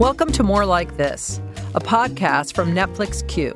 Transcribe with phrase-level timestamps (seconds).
[0.00, 1.42] Welcome to More Like This,
[1.74, 3.54] a podcast from Netflix Q,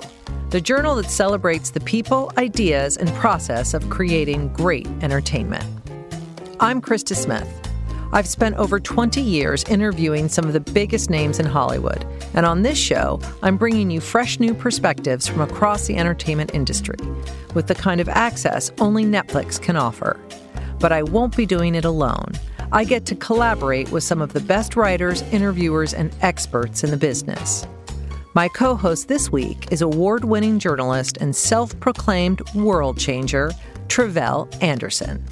[0.50, 5.64] the journal that celebrates the people, ideas, and process of creating great entertainment.
[6.60, 7.48] I'm Krista Smith.
[8.12, 12.04] I've spent over 20 years interviewing some of the biggest names in Hollywood,
[12.34, 16.98] and on this show, I'm bringing you fresh new perspectives from across the entertainment industry
[17.54, 20.20] with the kind of access only Netflix can offer.
[20.78, 22.34] But I won't be doing it alone.
[22.74, 26.96] I get to collaborate with some of the best writers, interviewers, and experts in the
[26.96, 27.64] business.
[28.34, 33.52] My co host this week is award winning journalist and self proclaimed world changer,
[33.86, 35.24] Tre'vell Anderson.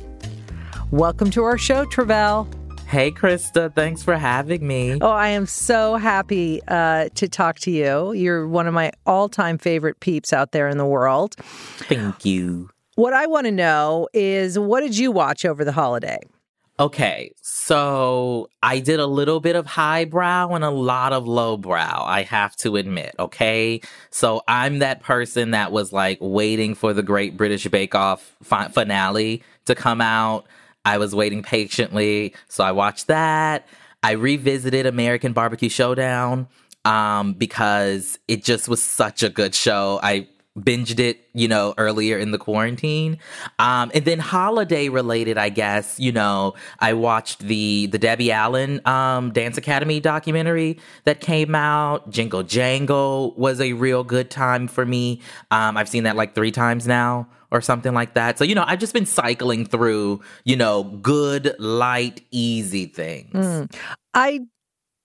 [0.92, 2.46] Welcome to our show, Tre'vell.
[2.86, 3.74] Hey, Krista.
[3.74, 4.98] Thanks for having me.
[5.00, 8.12] Oh, I am so happy uh, to talk to you.
[8.12, 11.34] You're one of my all time favorite peeps out there in the world.
[11.40, 12.70] Thank you.
[12.94, 16.20] What I want to know is what did you watch over the holiday?
[16.80, 22.22] Okay, so I did a little bit of highbrow and a lot of lowbrow, I
[22.22, 23.82] have to admit, okay?
[24.10, 28.68] So I'm that person that was like waiting for the Great British Bake Off fi-
[28.68, 30.46] finale to come out.
[30.84, 33.68] I was waiting patiently, so I watched that.
[34.02, 36.48] I revisited American Barbecue Showdown
[36.86, 40.00] um, because it just was such a good show.
[40.02, 40.26] I
[40.58, 43.18] binged it, you know, earlier in the quarantine.
[43.58, 48.86] Um, and then holiday related, I guess, you know, I watched the the Debbie Allen
[48.86, 52.10] um, Dance Academy documentary that came out.
[52.10, 55.20] Jingle Jangle was a real good time for me.
[55.50, 58.38] Um, I've seen that like three times now or something like that.
[58.38, 63.34] So, you know, I've just been cycling through, you know, good, light, easy things.
[63.34, 63.74] Mm.
[64.14, 64.40] I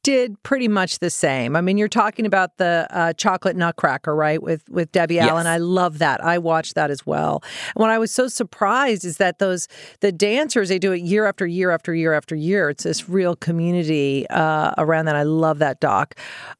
[0.07, 1.53] did pretty much the same.
[1.53, 4.41] I mean, you're talking about the uh, chocolate nutcracker, right?
[4.41, 5.29] With with Debbie yes.
[5.29, 5.47] Allen.
[5.47, 6.23] I love that.
[6.23, 7.43] I watched that as well.
[7.75, 9.67] And what I was so surprised is that those
[9.99, 12.69] the dancers they do it year after year after year after year.
[12.69, 15.17] It's this real community uh, around that.
[15.17, 16.15] I love that doc.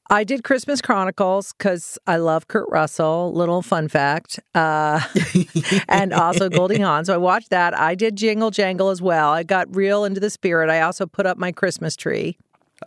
[0.10, 3.32] I did Christmas Chronicles because I love Kurt Russell.
[3.34, 5.00] Little fun fact, uh,
[5.88, 7.06] and also Goldie Hawn.
[7.06, 7.78] So I watched that.
[7.80, 9.30] I did Jingle Jangle as well.
[9.30, 10.70] I got real into the spirit.
[10.70, 12.38] I also put up my Christmas tree.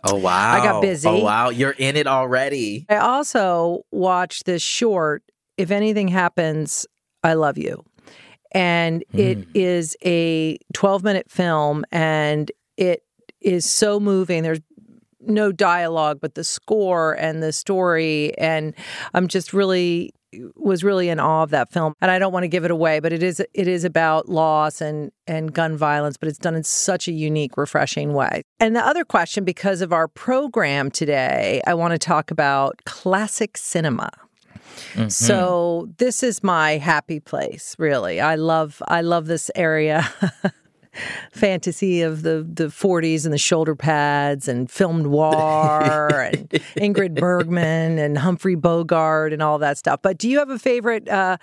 [0.03, 0.53] Oh wow.
[0.53, 1.07] I got busy.
[1.07, 2.85] Oh wow, you're in it already.
[2.89, 5.23] I also watched this short,
[5.57, 6.85] If Anything Happens,
[7.23, 7.83] I Love You.
[8.53, 9.47] And mm.
[9.53, 10.07] it hmm.
[10.07, 13.03] a 12 minute film and it
[13.39, 14.43] is so moving.
[14.43, 14.61] There's
[15.21, 18.37] no dialogue, but the score and the story.
[18.37, 18.73] And
[19.13, 20.13] I'm just really
[20.55, 22.99] was really in awe of that film and I don't want to give it away
[22.99, 26.63] but it is it is about loss and and gun violence but it's done in
[26.63, 28.43] such a unique refreshing way.
[28.59, 33.57] And the other question because of our program today I want to talk about classic
[33.57, 34.09] cinema.
[34.93, 35.09] Mm-hmm.
[35.09, 38.19] So this is my happy place really.
[38.21, 40.07] I love I love this area.
[41.31, 47.97] fantasy of the, the 40s and the shoulder pads and film noir and Ingrid Bergman
[47.97, 50.01] and Humphrey Bogart and all that stuff.
[50.01, 51.37] But do you have a favorite uh,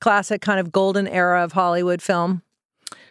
[0.00, 2.42] classic kind of golden era of Hollywood film?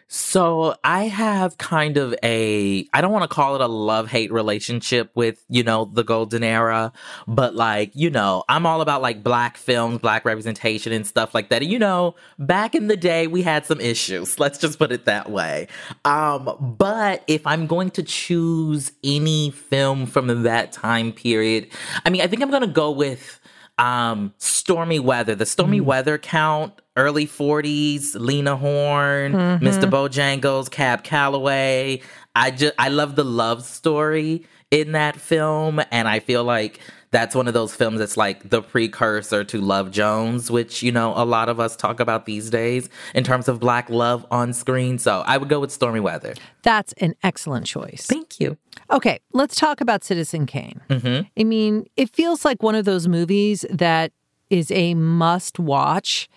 [0.08, 4.30] So I have kind of a, I don't want to call it a love hate
[4.32, 6.92] relationship with, you know, the golden era,
[7.26, 11.48] but like, you know, I'm all about like black films, black representation and stuff like
[11.48, 11.62] that.
[11.62, 14.38] And, you know, back in the day, we had some issues.
[14.44, 15.68] Let's just put it that way.
[16.04, 21.68] Um, but if I'm going to choose any film from that time period,
[22.04, 23.40] I mean, I think I'm going to go with,
[23.78, 25.84] um, stormy weather, the stormy mm.
[25.84, 29.66] weather count, early 40s, Lena Horne, mm-hmm.
[29.66, 29.90] Mr.
[29.90, 32.00] Bojangles, Cab Calloway.
[32.34, 36.80] I just I love the love story in that film and I feel like
[37.14, 41.12] that's one of those films that's like the precursor to Love Jones, which, you know,
[41.16, 44.98] a lot of us talk about these days in terms of black love on screen.
[44.98, 46.34] So I would go with Stormy Weather.
[46.62, 48.06] That's an excellent choice.
[48.06, 48.58] Thank you.
[48.90, 50.80] Okay, let's talk about Citizen Kane.
[50.90, 51.28] Mm-hmm.
[51.38, 54.12] I mean, it feels like one of those movies that
[54.50, 56.28] is a must watch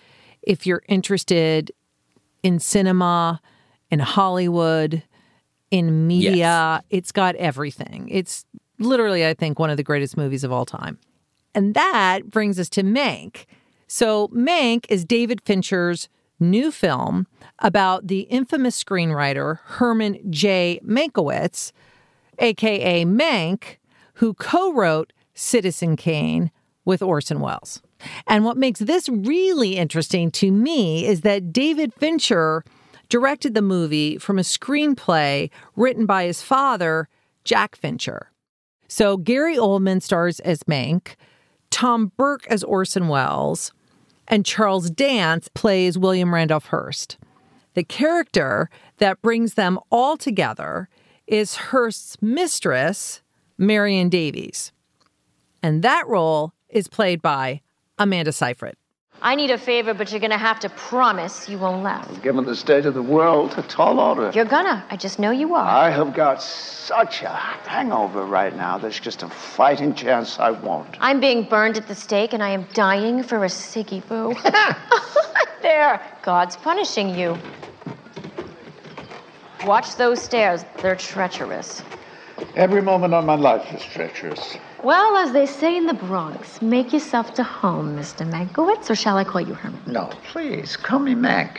[0.42, 1.72] if you're interested
[2.42, 3.40] in cinema,
[3.90, 5.02] in Hollywood,
[5.70, 6.34] in media.
[6.36, 6.82] Yes.
[6.90, 8.08] It's got everything.
[8.10, 8.44] It's
[8.78, 10.98] literally, I think, one of the greatest movies of all time.
[11.54, 13.46] And that brings us to Mank.
[13.86, 16.08] So, Mank is David Fincher's
[16.40, 17.26] new film
[17.58, 20.80] about the infamous screenwriter Herman J.
[20.84, 21.72] Mankiewicz,
[22.38, 23.78] aka Mank,
[24.14, 26.50] who co wrote Citizen Kane
[26.84, 27.82] with Orson Welles.
[28.26, 32.64] And what makes this really interesting to me is that David Fincher
[33.08, 37.08] directed the movie from a screenplay written by his father,
[37.44, 38.30] Jack Fincher.
[38.88, 41.14] So Gary Oldman stars as Mank,
[41.70, 43.72] Tom Burke as Orson Welles,
[44.26, 47.18] and Charles Dance plays William Randolph Hearst.
[47.74, 50.88] The character that brings them all together
[51.26, 53.20] is Hearst's mistress,
[53.58, 54.72] Marion Davies.
[55.62, 57.60] and that role is played by
[57.98, 58.76] Amanda Seyfried.
[59.20, 62.22] I need a favor, but you're gonna have to promise you won't laugh.
[62.22, 64.30] Given the state of the world, a tall order.
[64.32, 64.84] You're gonna.
[64.90, 65.66] I just know you are.
[65.66, 68.78] I have got such a hangover right now.
[68.78, 70.96] There's just a fighting chance I won't.
[71.00, 74.34] I'm being burned at the stake, and I am dying for a ciggy boo.
[75.62, 77.36] there, God's punishing you.
[79.64, 80.64] Watch those stairs.
[80.80, 81.82] They're treacherous.
[82.54, 84.56] Every moment of my life is treacherous.
[84.84, 88.24] Well, as they say in the Bronx, make yourself to home, Mr.
[88.30, 89.80] Mankiewicz, or shall I call you Herman?
[89.88, 91.58] No, please, call me Mank.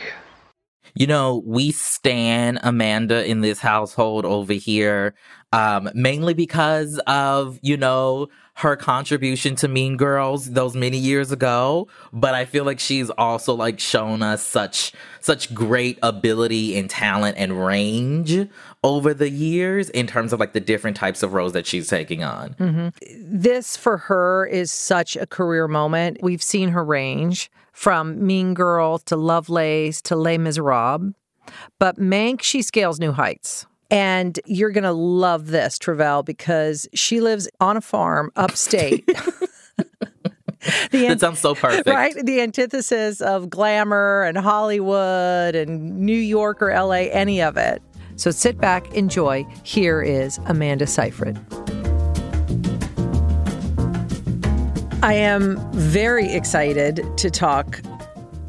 [0.94, 5.14] You know, we stand Amanda in this household over here,
[5.52, 8.28] um, mainly because of, you know,
[8.60, 13.54] her contribution to Mean Girls those many years ago, but I feel like she's also
[13.54, 18.48] like shown us such such great ability and talent and range
[18.84, 22.22] over the years in terms of like the different types of roles that she's taking
[22.22, 22.54] on.
[22.54, 22.88] Mm-hmm.
[23.18, 26.18] This for her is such a career moment.
[26.22, 31.14] We've seen her range from Mean Girls to Lovelace to Les Miserables,
[31.78, 33.66] but Mank she scales new heights.
[33.90, 39.04] And you're going to love this, Tre'vell, because she lives on a farm upstate.
[40.90, 41.88] the that sounds so perfect.
[41.88, 42.14] Right?
[42.14, 47.82] The antithesis of glamour and Hollywood and New York or LA, any of it.
[48.16, 49.46] So sit back, enjoy.
[49.64, 51.38] Here is Amanda Seyfried.
[55.02, 57.80] I am very excited to talk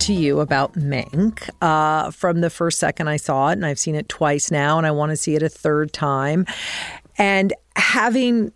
[0.01, 3.95] to you about Mank uh, from the first second I saw it, and I've seen
[3.95, 6.45] it twice now, and I want to see it a third time.
[7.17, 8.51] And having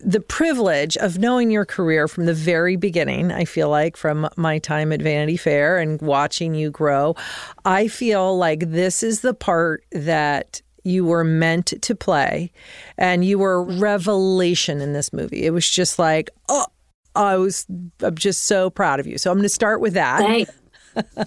[0.00, 4.58] the privilege of knowing your career from the very beginning, I feel like from my
[4.58, 7.14] time at Vanity Fair and watching you grow,
[7.64, 12.50] I feel like this is the part that you were meant to play
[12.96, 15.44] and you were revelation in this movie.
[15.44, 16.66] It was just like, oh,
[17.14, 17.66] I was
[18.00, 19.18] I'm just so proud of you.
[19.18, 20.20] So I'm going to start with that.
[20.20, 20.48] Thank,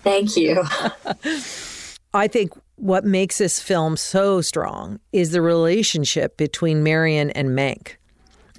[0.01, 0.63] thank you.
[2.13, 7.93] I think what makes this film so strong is the relationship between Marion and Mank.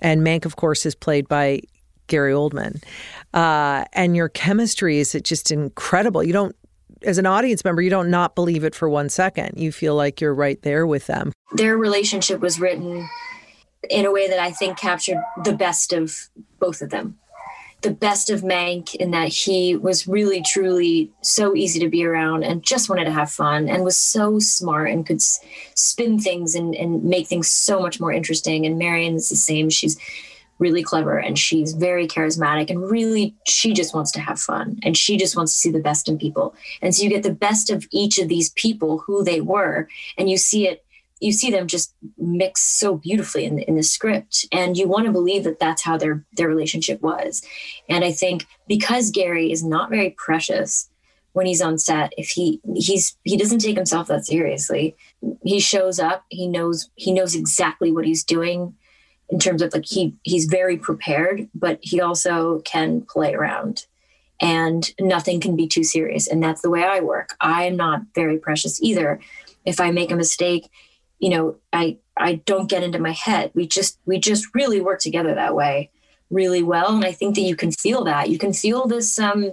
[0.00, 1.60] And Mank, of course, is played by
[2.08, 2.82] Gary Oldman.
[3.32, 6.22] Uh, and your chemistry is just incredible.
[6.22, 6.56] You don't,
[7.02, 9.52] as an audience member, you don't not believe it for one second.
[9.56, 11.32] You feel like you're right there with them.
[11.52, 13.08] Their relationship was written
[13.90, 16.28] in a way that I think captured the best of
[16.58, 17.18] both of them.
[17.82, 22.42] The best of Mank in that he was really, truly so easy to be around
[22.42, 26.74] and just wanted to have fun and was so smart and could spin things and,
[26.74, 28.64] and make things so much more interesting.
[28.64, 29.68] And Marion is the same.
[29.68, 29.98] She's
[30.58, 34.96] really clever and she's very charismatic and really she just wants to have fun and
[34.96, 36.54] she just wants to see the best in people.
[36.80, 40.30] And so you get the best of each of these people, who they were, and
[40.30, 40.83] you see it
[41.24, 45.12] you see them just mix so beautifully in, in the script and you want to
[45.12, 47.42] believe that that's how their their relationship was.
[47.88, 50.88] And i think because gary is not very precious
[51.34, 54.96] when he's on set if he he's he doesn't take himself that seriously.
[55.44, 58.74] He shows up he knows he knows exactly what he's doing
[59.28, 63.86] in terms of like he he's very prepared but he also can play around.
[64.40, 67.36] And nothing can be too serious and that's the way i work.
[67.40, 69.20] I'm not very precious either.
[69.64, 70.70] If i make a mistake
[71.18, 73.50] you know i i don't get into my head.
[73.54, 75.90] We just we just really work together that way
[76.30, 76.94] really well.
[76.94, 78.30] And i think that you can feel that.
[78.30, 79.52] You can feel this um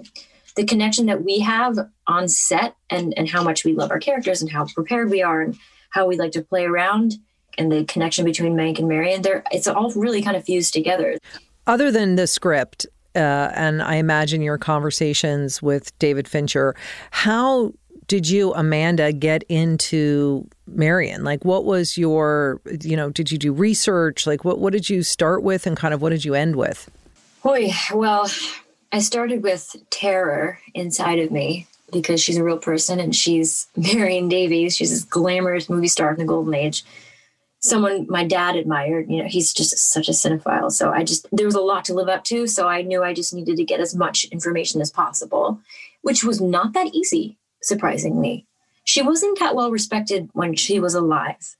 [0.54, 4.42] the connection that we have on set and and how much we love our characters
[4.42, 5.56] and how prepared we are and
[5.90, 7.14] how we like to play around
[7.58, 9.22] and the connection between Mank and Marion.
[9.22, 11.18] There it's all really kind of fused together.
[11.66, 16.74] Other than the script uh, and I imagine your conversations with David Fincher,
[17.10, 17.72] how
[18.06, 21.24] did you, Amanda, get into Marion?
[21.24, 24.26] Like, what was your, you know, did you do research?
[24.26, 26.90] Like, what, what did you start with and kind of what did you end with?
[27.42, 28.30] Boy, well,
[28.92, 34.28] I started with terror inside of me because she's a real person and she's Marion
[34.28, 34.76] Davies.
[34.76, 36.84] She's this glamorous movie star in the golden age.
[37.60, 40.72] Someone my dad admired, you know, he's just such a cinephile.
[40.72, 42.48] So I just, there was a lot to live up to.
[42.48, 45.60] So I knew I just needed to get as much information as possible,
[46.00, 48.46] which was not that easy surprisingly.
[48.84, 51.56] She wasn't that well respected when she was alive,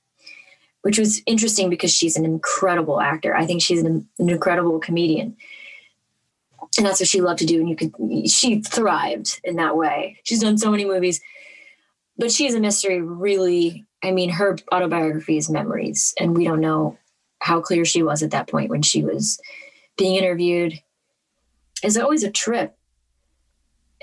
[0.81, 3.35] which was interesting because she's an incredible actor.
[3.35, 5.37] I think she's an, an incredible comedian.
[6.77, 7.59] And that's what she loved to do.
[7.59, 7.93] And you could,
[8.29, 10.19] she thrived in that way.
[10.23, 11.21] She's done so many movies,
[12.17, 13.85] but she's a mystery, really.
[14.03, 16.97] I mean, her autobiography is memories, and we don't know
[17.39, 19.39] how clear she was at that point when she was
[19.97, 20.81] being interviewed.
[21.83, 22.75] It's always a trip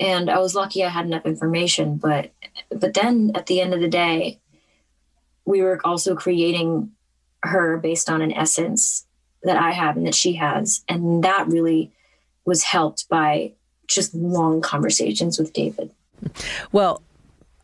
[0.01, 1.95] and I was lucky I had enough information.
[1.95, 2.31] But
[2.69, 4.39] but then at the end of the day,
[5.45, 6.91] we were also creating
[7.43, 9.05] her based on an essence
[9.43, 10.83] that I have and that she has.
[10.89, 11.91] And that really
[12.45, 13.53] was helped by
[13.87, 15.91] just long conversations with David.
[16.71, 17.01] Well,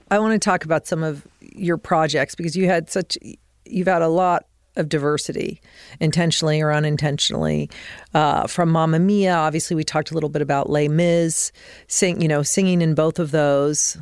[0.10, 3.18] I want to talk about some of your projects because you had such
[3.66, 4.47] you've had a lot
[4.78, 5.62] of diversity,
[6.00, 7.70] intentionally or unintentionally.
[8.14, 11.52] Uh, from Mamma Mia, obviously, we talked a little bit about Les Mis,
[11.88, 13.98] sing, you know, singing in both of those,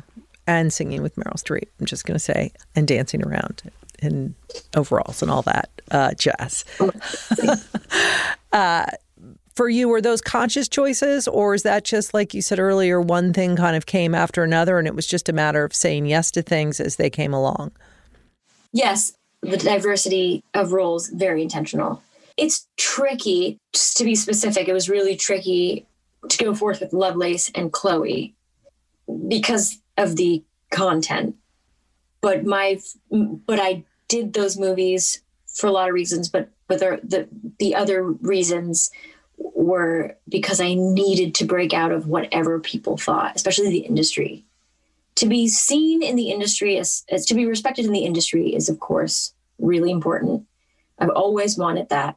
[0.46, 1.68] and singing with Meryl Streep.
[1.80, 3.62] I'm just going to say, and dancing around
[4.00, 4.34] in
[4.76, 6.64] overalls and all that uh, jazz.
[8.52, 8.86] uh,
[9.54, 13.32] for you, were those conscious choices, or is that just like you said earlier, one
[13.32, 16.30] thing kind of came after another, and it was just a matter of saying yes
[16.32, 17.72] to things as they came along?
[18.72, 22.02] Yes, the diversity of roles very intentional.
[22.36, 24.68] It's tricky, just to be specific.
[24.68, 25.86] It was really tricky
[26.28, 28.34] to go forth with Lovelace and Chloe
[29.28, 31.36] because of the content.
[32.20, 36.28] But my, but I did those movies for a lot of reasons.
[36.28, 37.28] But but the the,
[37.58, 38.90] the other reasons
[39.38, 44.45] were because I needed to break out of whatever people thought, especially the industry.
[45.16, 48.68] To be seen in the industry as, as to be respected in the industry is,
[48.68, 50.44] of course, really important.
[50.98, 52.16] I've always wanted that.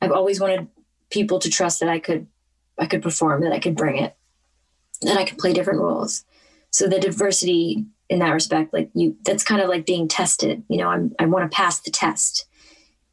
[0.00, 0.68] I've always wanted
[1.10, 2.26] people to trust that I could
[2.76, 4.16] I could perform, that I could bring it,
[5.02, 6.24] that I could play different roles.
[6.70, 10.64] So the diversity in that respect, like you that's kind of like being tested.
[10.68, 12.46] You know, I'm I want to pass the test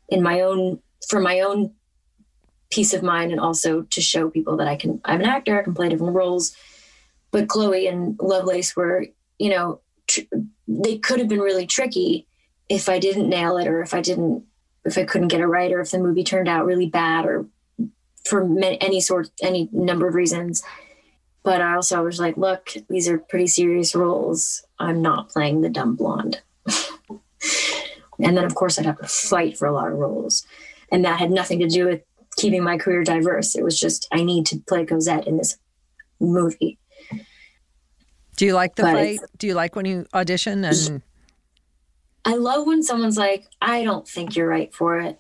[0.10, 1.74] in my own for my own
[2.72, 5.64] peace of mind and also to show people that I can I'm an actor, I
[5.64, 6.56] can play different roles.
[7.32, 9.06] But Chloe and Lovelace were,
[9.40, 10.22] you know, tr-
[10.68, 12.28] they could have been really tricky
[12.70, 14.44] if I didn't nail it or if I didn't
[14.84, 17.46] if I couldn't get it right or if the movie turned out really bad or
[18.26, 20.64] for any sort any number of reasons.
[21.44, 24.64] But I also was like look these are pretty serious roles.
[24.80, 26.42] I'm not playing the dumb blonde.
[28.24, 30.46] And then of course I'd have to fight for a lot of roles.
[30.92, 32.02] And that had nothing to do with
[32.38, 33.56] keeping my career diverse.
[33.56, 35.58] It was just I need to play Cosette in this
[36.20, 36.78] movie
[38.42, 41.04] do you like the but fight do you like when you audition and
[42.26, 45.20] I love when someone's like, I don't think you're right for it.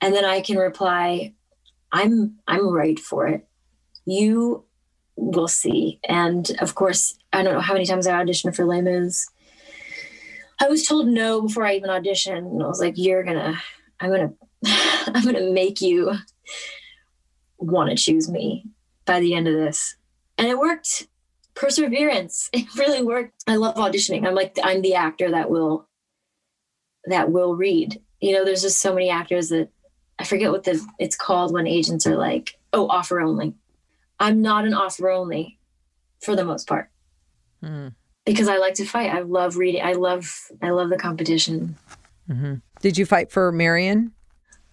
[0.00, 1.34] And then I can reply,
[1.92, 3.46] I'm I'm right for it.
[4.04, 4.64] You
[5.14, 6.00] will see.
[6.08, 9.28] And of course, I don't know how many times I auditioned for Les Mis.
[10.60, 12.50] I was told no before I even auditioned.
[12.50, 13.62] And I was like, you're gonna,
[14.00, 14.32] I'm gonna,
[14.64, 16.14] I'm gonna make you
[17.58, 18.66] want to choose me
[19.04, 19.94] by the end of this.
[20.36, 21.06] And it worked
[21.56, 22.48] perseverance.
[22.52, 23.42] It really worked.
[23.46, 24.26] I love auditioning.
[24.26, 25.88] I'm like I'm the actor that will
[27.06, 28.00] that will read.
[28.20, 29.70] You know, there's just so many actors that
[30.18, 33.54] I forget what the it's called when agents are like, oh, offer only.
[34.20, 35.58] I'm not an offer only
[36.20, 36.90] for the most part.
[37.62, 37.94] Mm.
[38.24, 39.12] Because I like to fight.
[39.12, 39.82] I love reading.
[39.82, 41.76] I love I love the competition.
[42.28, 42.54] Mm-hmm.
[42.80, 44.12] Did you fight for Marion?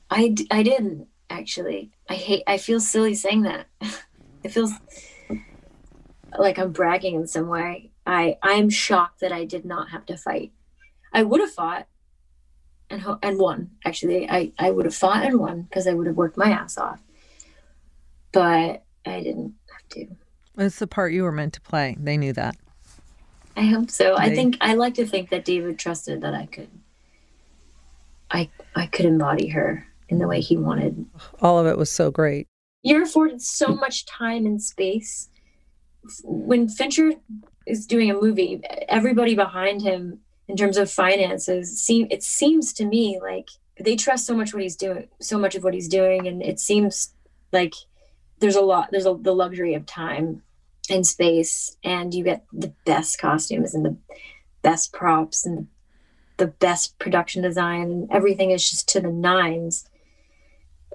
[0.09, 1.91] I, I didn't actually.
[2.09, 2.43] I hate.
[2.47, 3.67] I feel silly saying that.
[4.43, 4.71] it feels
[6.37, 7.91] like I'm bragging in some way.
[8.05, 10.51] I I am shocked that I did not have to fight.
[11.13, 11.87] I would have fought
[12.89, 13.71] and and won.
[13.85, 16.77] Actually, I I would have fought and won because I would have worked my ass
[16.77, 16.99] off.
[18.31, 20.07] But I didn't have to.
[20.57, 21.95] It's the part you were meant to play.
[21.99, 22.55] They knew that.
[23.55, 24.15] I hope so.
[24.15, 24.23] They...
[24.23, 26.69] I think I like to think that David trusted that I could.
[28.31, 31.05] I I could embody her in the way he wanted.
[31.41, 32.47] All of it was so great.
[32.81, 35.29] You're afforded so much time and space
[36.23, 37.13] when Fincher
[37.65, 42.85] is doing a movie, everybody behind him in terms of finances seem it seems to
[42.85, 46.27] me like they trust so much what he's doing, so much of what he's doing,
[46.27, 47.13] and it seems
[47.51, 47.73] like
[48.39, 50.43] there's a lot there's a, the luxury of time
[50.89, 53.97] and space, and you get the best costumes and the
[54.61, 55.67] best props and
[56.37, 59.87] the best production design, and everything is just to the nines.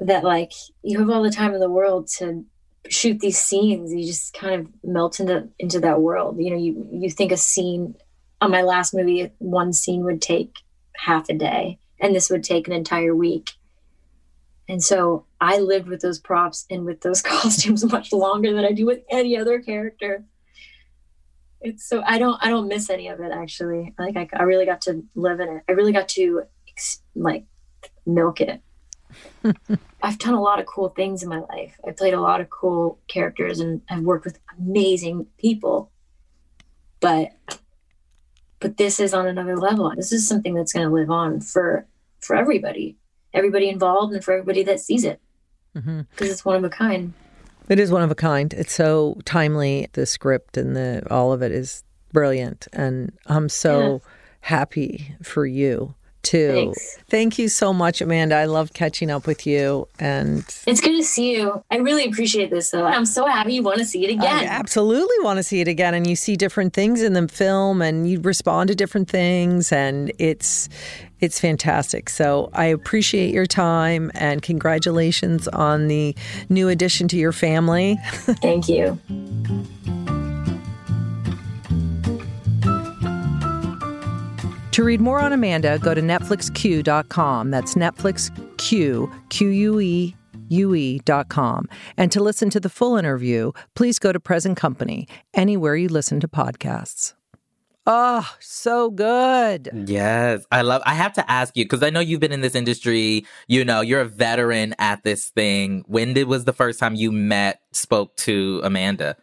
[0.01, 2.45] That like you have all the time in the world to
[2.89, 6.37] shoot these scenes you just kind of melt into into that world.
[6.39, 7.95] You know you you think a scene
[8.41, 10.57] on my last movie one scene would take
[10.97, 13.53] half a day and this would take an entire week.
[14.69, 18.73] And so i lived with those props and with those costumes much longer than i
[18.73, 20.25] do with any other character.
[21.61, 23.95] It's so i don't i don't miss any of it actually.
[23.99, 25.63] Like I, I really got to live in it.
[25.69, 26.45] I really got to
[27.17, 27.45] like
[28.07, 28.63] milk it
[30.03, 31.79] I've done a lot of cool things in my life.
[31.87, 35.91] I played a lot of cool characters and I've worked with amazing people.
[37.01, 37.33] But
[38.61, 39.93] but this is on another level.
[39.95, 41.87] This is something that's going to live on for
[42.21, 42.97] for everybody,
[43.33, 45.21] everybody involved, and for everybody that sees it,
[45.75, 46.25] because mm-hmm.
[46.25, 47.13] it's one of a kind.
[47.69, 48.53] It is one of a kind.
[48.55, 49.89] It's so timely.
[49.93, 53.99] The script and the all of it is brilliant, and I'm so yeah.
[54.41, 56.53] happy for you too.
[56.53, 56.99] Thanks.
[57.09, 58.37] Thank you so much, Amanda.
[58.37, 59.89] I love catching up with you.
[59.99, 61.63] And It's good to see you.
[61.71, 62.85] I really appreciate this, though.
[62.85, 64.27] I'm so happy you want to see it again.
[64.27, 65.95] I absolutely want to see it again.
[65.95, 70.13] And you see different things in the film and you respond to different things and
[70.19, 70.69] it's
[71.21, 72.09] it's fantastic.
[72.09, 76.15] So I appreciate your time and congratulations on the
[76.49, 77.99] new addition to your family.
[78.13, 78.99] Thank you.
[84.79, 87.51] To read more on Amanda, go to netflixq.com.
[87.51, 88.59] That's netflixq,
[89.29, 90.15] Q-U-E,
[90.51, 91.69] ue.com.
[91.97, 96.21] And to listen to the full interview, please go to Present Company, anywhere you listen
[96.21, 97.15] to podcasts.
[97.89, 99.69] Oh, so good.
[99.89, 100.83] Yes, I love.
[100.87, 103.27] I have to ask you because I know you've been in this industry.
[103.49, 105.83] You know, you're a veteran at this thing.
[105.89, 109.17] When did was the first time you met, spoke to Amanda?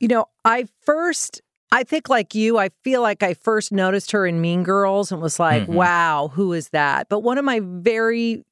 [0.00, 4.26] You know, I first, I think like you, I feel like I first noticed her
[4.26, 5.74] in Mean Girls and was like, Mhm.
[5.74, 7.08] wow, who is that?
[7.10, 8.44] But one of my very,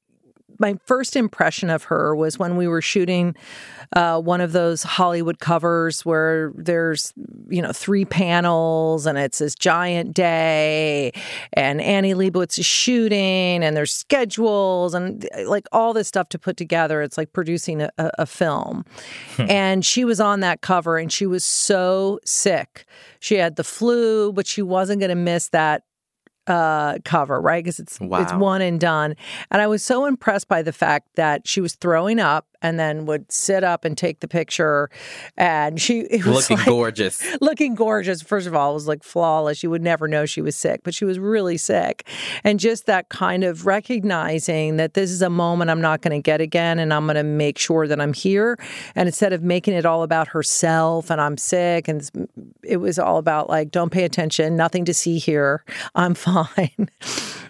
[0.58, 3.34] my first impression of her was when we were shooting
[3.94, 7.12] uh, one of those Hollywood covers where there's,
[7.48, 11.12] you know, three panels and it's this giant day
[11.52, 16.56] and Annie Leibovitz is shooting and there's schedules and like all this stuff to put
[16.56, 17.02] together.
[17.02, 18.84] It's like producing a, a, a film.
[19.38, 22.86] and she was on that cover and she was so sick.
[23.20, 25.82] She had the flu, but she wasn't going to miss that
[26.46, 27.62] uh cover right?
[27.64, 29.16] Because it's it's one and done.
[29.50, 33.06] And i was so impressed by the fact that she was throwing up and then
[33.06, 34.90] would sit up and take the picture
[35.36, 37.24] and she it was Looking like, gorgeous.
[37.40, 38.22] looking gorgeous.
[38.22, 39.62] First of all, it was like flawless.
[39.62, 42.06] You would never know she was sick, but she was really sick.
[42.44, 46.22] And just that kind of recognizing that this is a moment I'm not going to
[46.22, 48.58] get again and I'm going to make sure that I'm here.
[48.94, 52.08] And instead of making it all about herself and I'm sick, and
[52.62, 55.64] it was all about like, don't pay attention, nothing to see here.
[55.94, 56.88] I'm fine.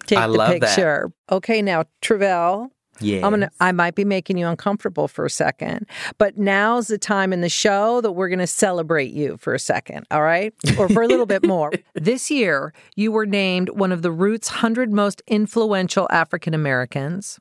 [0.06, 0.60] Take I the love that.
[0.62, 1.12] picture.
[1.30, 2.70] Okay, now, Tre'vell.
[3.00, 3.26] Yeah.
[3.26, 5.87] I'm gonna I might be making you uncomfortable for a second,
[6.19, 10.06] but now's the time in the show that we're gonna celebrate you for a second,
[10.11, 10.54] all right?
[10.78, 11.73] Or for a little bit more.
[11.95, 17.41] This year, you were named one of the Roots 100 most influential African Americans.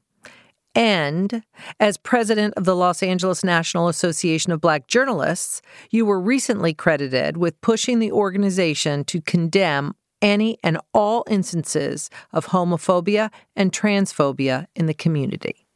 [0.76, 1.44] And
[1.80, 7.38] as president of the Los Angeles National Association of Black Journalists, you were recently credited
[7.38, 14.88] with pushing the organization to condemn any and all instances of homophobia and transphobia in
[14.88, 15.68] the community.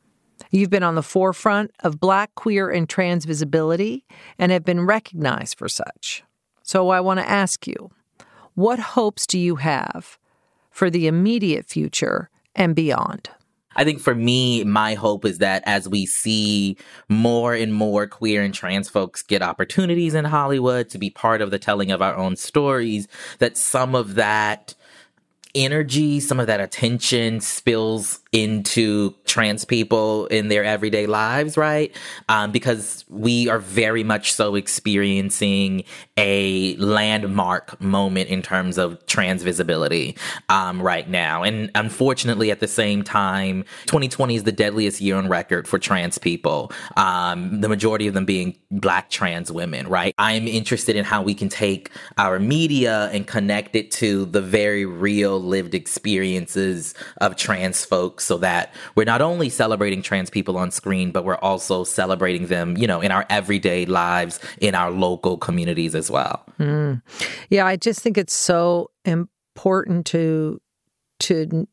[0.50, 4.06] You've been on the forefront of Black, queer, and trans visibility
[4.40, 6.24] and have been recognized for such.
[6.64, 7.92] So I want to ask you
[8.56, 10.18] what hopes do you have
[10.72, 13.30] for the immediate future and beyond?
[13.80, 16.76] I think for me, my hope is that as we see
[17.08, 21.50] more and more queer and trans folks get opportunities in Hollywood to be part of
[21.50, 24.76] the telling of our own stories, that some of that
[25.56, 31.96] energy, some of that attention spills into trans people in their everyday lives, right?
[32.28, 35.84] Um, because we are very much so experiencing
[36.18, 40.16] a landmark moment in terms of trans visibility
[40.50, 41.42] um, right now.
[41.42, 46.20] And unfortunately, at the same time, 2020 is the deadliest year on record for trans
[46.20, 50.14] people, um, the majority of them being black trans women, right?
[50.20, 54.86] I'm interested in how we can take our media and connect it to the very
[54.86, 60.72] real lived experiences of trans folks so that we're not only celebrating trans people on
[60.72, 65.38] screen, but we're also celebrating them, you know, in our everyday lives, in our local
[65.38, 66.44] communities as well.
[66.58, 66.96] Hmm.
[67.50, 70.62] Yeah, I just think it's so important to
[71.22, 71.68] to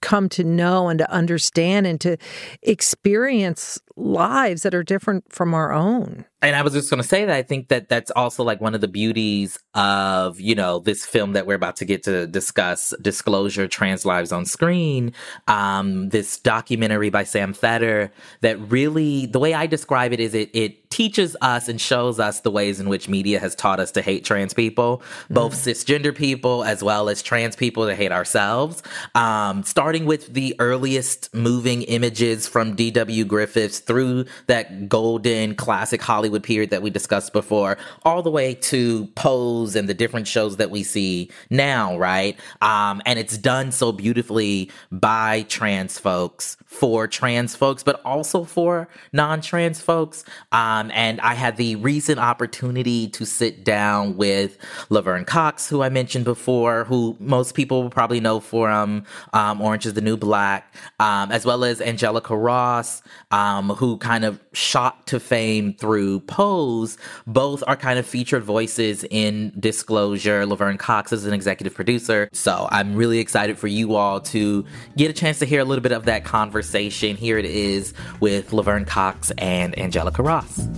[0.00, 2.16] come to know and to understand and to
[2.62, 6.24] experience lives that are different from our own.
[6.42, 8.74] And I was just going to say that I think that that's also like one
[8.74, 12.94] of the beauties of, you know, this film that we're about to get to discuss,
[13.02, 15.12] Disclosure Trans Lives on Screen,
[15.48, 20.48] um, this documentary by Sam Feder that really, the way I describe it is it,
[20.54, 24.02] it teaches us and shows us the ways in which media has taught us to
[24.02, 28.82] hate trans people, both cisgender people as well as trans people that hate ourselves.
[29.14, 33.24] Um, starting with the earliest moving images from D.W.
[33.26, 39.06] Griffiths through that golden classic Hollywood period that we discussed before, all the way to
[39.14, 42.38] Pose and the different shows that we see now, right?
[42.60, 48.88] Um, and it's done so beautifully by trans folks for trans folks, but also for
[49.12, 50.24] non trans folks.
[50.52, 54.56] Um, and I had the recent opportunity to sit down with
[54.88, 59.86] Laverne Cox, who I mentioned before, who most people will probably know from um, Orange
[59.86, 64.40] is the New Black, um, as well as Angelica Ross, um, um, who kind of
[64.52, 70.46] shot to fame through Pose, both are kind of featured voices in Disclosure.
[70.46, 72.28] Laverne Cox is an executive producer.
[72.32, 74.64] So I'm really excited for you all to
[74.96, 77.16] get a chance to hear a little bit of that conversation.
[77.16, 80.68] Here it is with Laverne Cox and Angelica Ross.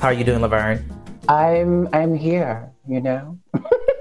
[0.00, 0.90] How are you doing, Laverne?
[1.28, 3.38] I'm I'm here, you know.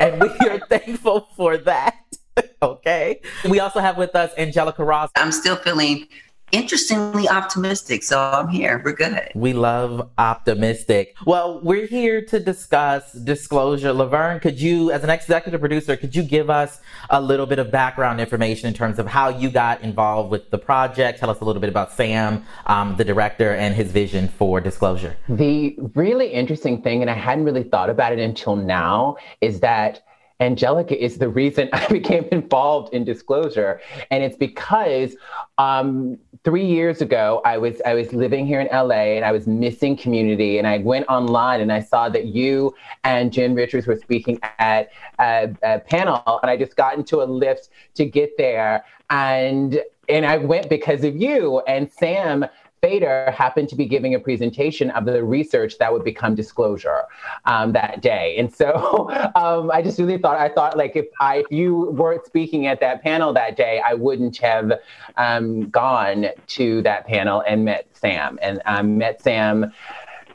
[0.01, 2.02] and we are thankful for that.
[2.61, 3.21] okay.
[3.49, 5.09] We also have with us Angelica Ross.
[5.15, 6.07] I'm still feeling
[6.53, 8.03] interestingly optimistic.
[8.03, 8.79] So I'm here.
[8.85, 9.31] We're good.
[9.33, 11.15] We love optimistic.
[11.25, 13.91] Well, we're here to discuss disclosure.
[13.91, 17.71] Laverne, could you, as an executive producer, could you give us a little bit of
[17.71, 21.19] background information in terms of how you got involved with the project?
[21.19, 25.17] Tell us a little bit about Sam, um, the director, and his vision for disclosure.
[25.27, 30.03] The really interesting thing, and I hadn't really thought about it until now, is that
[30.39, 33.79] Angelica is the reason I became involved in disclosure.
[34.11, 35.15] And it's because
[35.57, 39.47] um, three years ago, I was, I was living here in LA and I was
[39.47, 40.57] missing community.
[40.57, 44.91] And I went online and I saw that you and Jen Richards were speaking at
[45.19, 46.39] a, a panel.
[46.41, 48.83] And I just got into a lift to get there.
[49.09, 51.61] And and I went because of you.
[51.61, 52.45] And Sam
[52.83, 57.03] Feder happened to be giving a presentation of the research that would become disclosure
[57.45, 58.35] um, that day.
[58.37, 62.25] And so um, I just really thought, I thought like if I, if you weren't
[62.25, 64.73] speaking at that panel that day, I wouldn't have
[65.15, 69.71] um, gone to that panel and met Sam and um, met Sam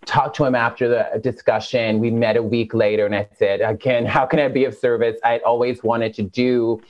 [0.07, 1.99] talked to him after the discussion.
[1.99, 5.21] We met a week later and I said, again, how can I be of service?
[5.23, 6.81] I'd always wanted to do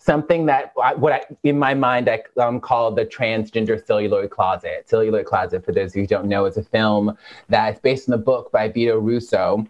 [0.00, 4.88] something that I, what I, in my mind I um, call the transgender celluloid closet.
[4.88, 7.16] Celluloid closet, for those of you who don't know, is a film
[7.48, 9.66] that's based on the book by Vito Russo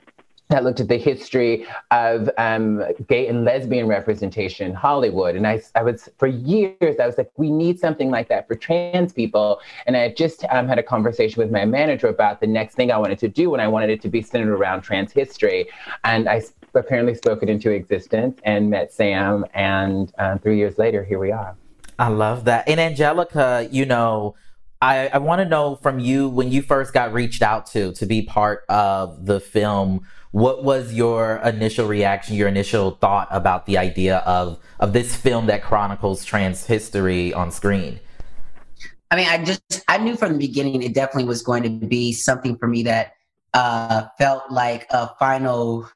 [0.50, 5.36] that looked at the history of um, gay and lesbian representation in Hollywood.
[5.36, 8.56] And I, I was, for years, I was like, we need something like that for
[8.56, 9.60] trans people.
[9.86, 12.98] And I just um, had a conversation with my manager about the next thing I
[12.98, 15.68] wanted to do, and I wanted it to be centered around trans history.
[16.02, 16.42] And I
[16.74, 19.44] apparently spoke it into existence and met Sam.
[19.54, 21.56] And uh, three years later, here we are.
[21.98, 22.68] I love that.
[22.68, 24.34] And Angelica, you know,
[24.82, 28.06] I, I want to know from you when you first got reached out to to
[28.06, 30.06] be part of the film.
[30.32, 35.46] What was your initial reaction, your initial thought about the idea of of this film
[35.46, 38.00] that chronicles trans history on screen?
[39.10, 42.12] I mean, I just I knew from the beginning it definitely was going to be
[42.12, 43.14] something for me that
[43.52, 45.88] uh, felt like a final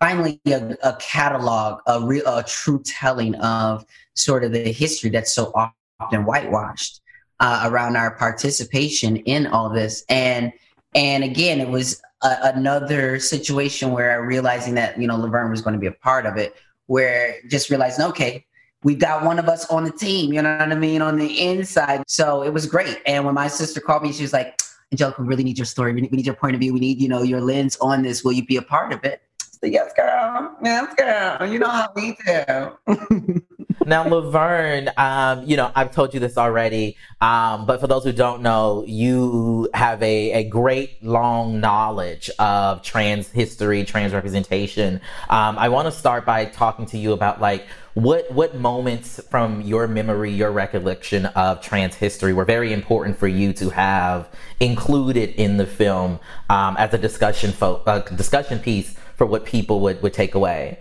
[0.00, 5.32] finally a, a catalog, a real, a true telling of sort of the history that's
[5.32, 7.00] so often whitewashed
[7.40, 10.04] uh, around our participation in all this.
[10.08, 10.52] And
[10.94, 15.74] and again, it was a, another situation where realizing that you know Laverne was going
[15.74, 16.54] to be a part of it,
[16.86, 18.46] where just realizing, okay,
[18.84, 20.32] we've got one of us on the team.
[20.32, 22.04] You know what I mean on the inside.
[22.06, 23.00] So it was great.
[23.06, 24.58] And when my sister called me, she was like.
[24.92, 25.94] Angelica, we really need your story.
[25.94, 26.74] We we need your point of view.
[26.74, 28.22] We need, you know, your lens on this.
[28.22, 29.22] Will you be a part of it?
[29.62, 30.56] Yes, girl.
[30.62, 31.46] Yes, girl.
[31.46, 33.42] You know how we do.
[33.86, 38.12] now, Laverne, um, you know, I've told you this already, um, but for those who
[38.12, 45.00] don't know, you have a, a great long knowledge of trans history, trans representation.
[45.30, 49.60] Um, I want to start by talking to you about like what what moments from
[49.60, 54.28] your memory, your recollection of trans history were very important for you to have
[54.60, 59.78] included in the film um, as a discussion fo- uh, discussion piece for what people
[59.78, 60.80] would, would take away?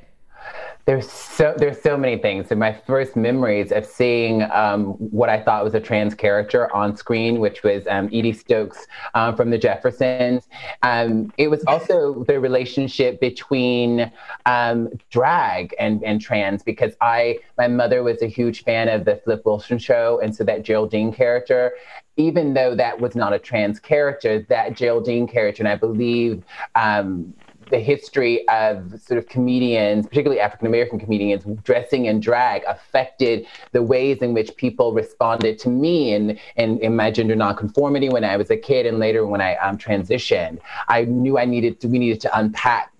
[0.85, 2.49] There's so there's so many things.
[2.49, 7.39] My first memories of seeing um, what I thought was a trans character on screen,
[7.39, 10.49] which was um, Edie Stokes um, from The Jeffersons.
[10.81, 14.11] Um, it was also the relationship between
[14.47, 19.17] um, drag and, and trans because I my mother was a huge fan of the
[19.17, 21.73] Flip Wilson show, and so that Geraldine character
[22.17, 26.43] even though that was not a trans character, that Geraldine character, and I believe
[26.75, 27.33] um,
[27.71, 33.81] the history of sort of comedians, particularly African American comedians, dressing in drag affected the
[33.81, 38.51] ways in which people responded to me and in, my gender nonconformity when I was
[38.51, 40.59] a kid and later when I um, transitioned.
[40.89, 42.91] I knew I needed to, we needed to unpack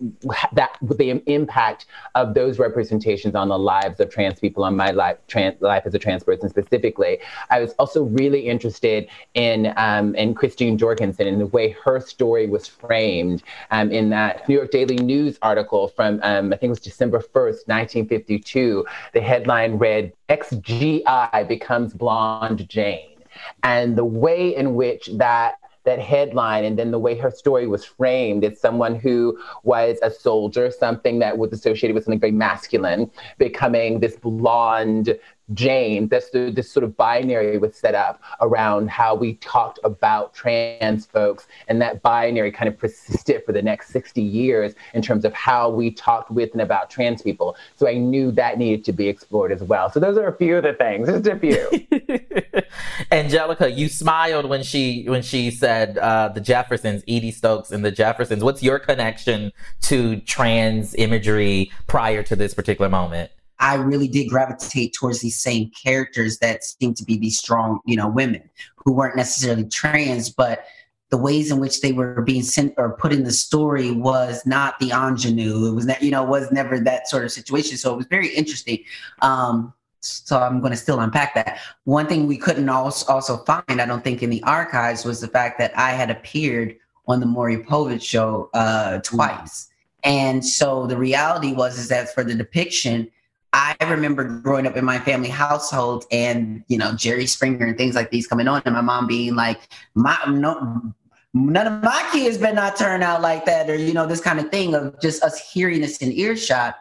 [0.54, 5.18] that the impact of those representations on the lives of trans people, on my life,
[5.28, 7.20] trans, life as a trans person specifically.
[7.50, 12.48] I was also really interested in um, in Christine Jorgensen and the way her story
[12.48, 16.70] was framed um, in that New York Daily News article from, um, I think it
[16.70, 18.86] was December 1st, 1952.
[19.14, 23.18] The headline read, XGI becomes Blonde Jane.
[23.64, 27.84] And the way in which that that headline and then the way her story was
[27.84, 33.10] framed as someone who was a soldier, something that was associated with something very masculine,
[33.40, 35.18] becoming this blonde
[35.54, 41.06] Jane, this, this sort of binary was set up around how we talked about trans
[41.06, 41.48] folks.
[41.68, 45.70] And that binary kind of persisted for the next 60 years in terms of how
[45.70, 47.56] we talked with and about trans people.
[47.76, 49.92] So I knew that needed to be explored as well.
[49.92, 52.62] So those are a few of the things, just a few.
[53.12, 57.92] Angelica, you smiled when she when she said uh, the Jeffersons, Edie Stokes and the
[57.92, 58.44] Jeffersons.
[58.44, 63.32] What's your connection to trans imagery prior to this particular moment?
[63.62, 67.96] I really did gravitate towards these same characters that seemed to be these strong, you
[67.96, 70.66] know, women who weren't necessarily trans, but
[71.12, 74.80] the ways in which they were being sent or put in the story was not
[74.80, 75.68] the ingenue.
[75.68, 77.78] It was not, you know, was never that sort of situation.
[77.78, 78.80] So it was very interesting.
[79.22, 81.60] Um, so I'm going to still unpack that.
[81.84, 85.60] One thing we couldn't also find, I don't think, in the archives was the fact
[85.60, 89.68] that I had appeared on the Maury Povich show uh, twice.
[90.04, 93.12] And so the reality was is that for the depiction,
[93.54, 97.96] I remember growing up in my family household and, you know, Jerry Springer and things
[97.96, 99.60] like these coming on and my mom being like,
[99.94, 100.94] my, no,
[101.34, 104.40] none of my kids better not turn out like that or, you know, this kind
[104.40, 106.78] of thing of just us hearing this in earshot.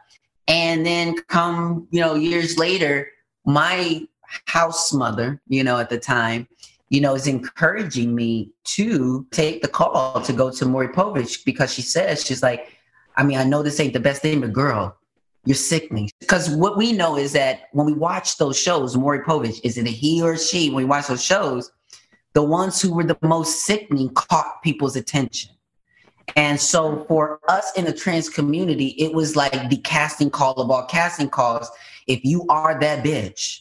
[0.46, 3.10] And then come, you know, years later,
[3.44, 4.06] my
[4.46, 6.46] house mother, you know, at the time,
[6.88, 11.72] you know, is encouraging me to take the call to go to Maury Povich because
[11.72, 12.76] she says, she's like,
[13.16, 14.96] I mean, I know this ain't the best thing, but girl,
[15.44, 16.10] you're sickening.
[16.20, 19.86] Because what we know is that when we watch those shows, Maury Povich, is it
[19.86, 20.68] a he or she?
[20.68, 21.72] When we watch those shows,
[22.34, 25.50] the ones who were the most sickening caught people's attention.
[26.36, 30.70] And so for us in the trans community, it was like the casting call of
[30.70, 31.68] all casting calls.
[32.06, 33.60] If you are that bitch,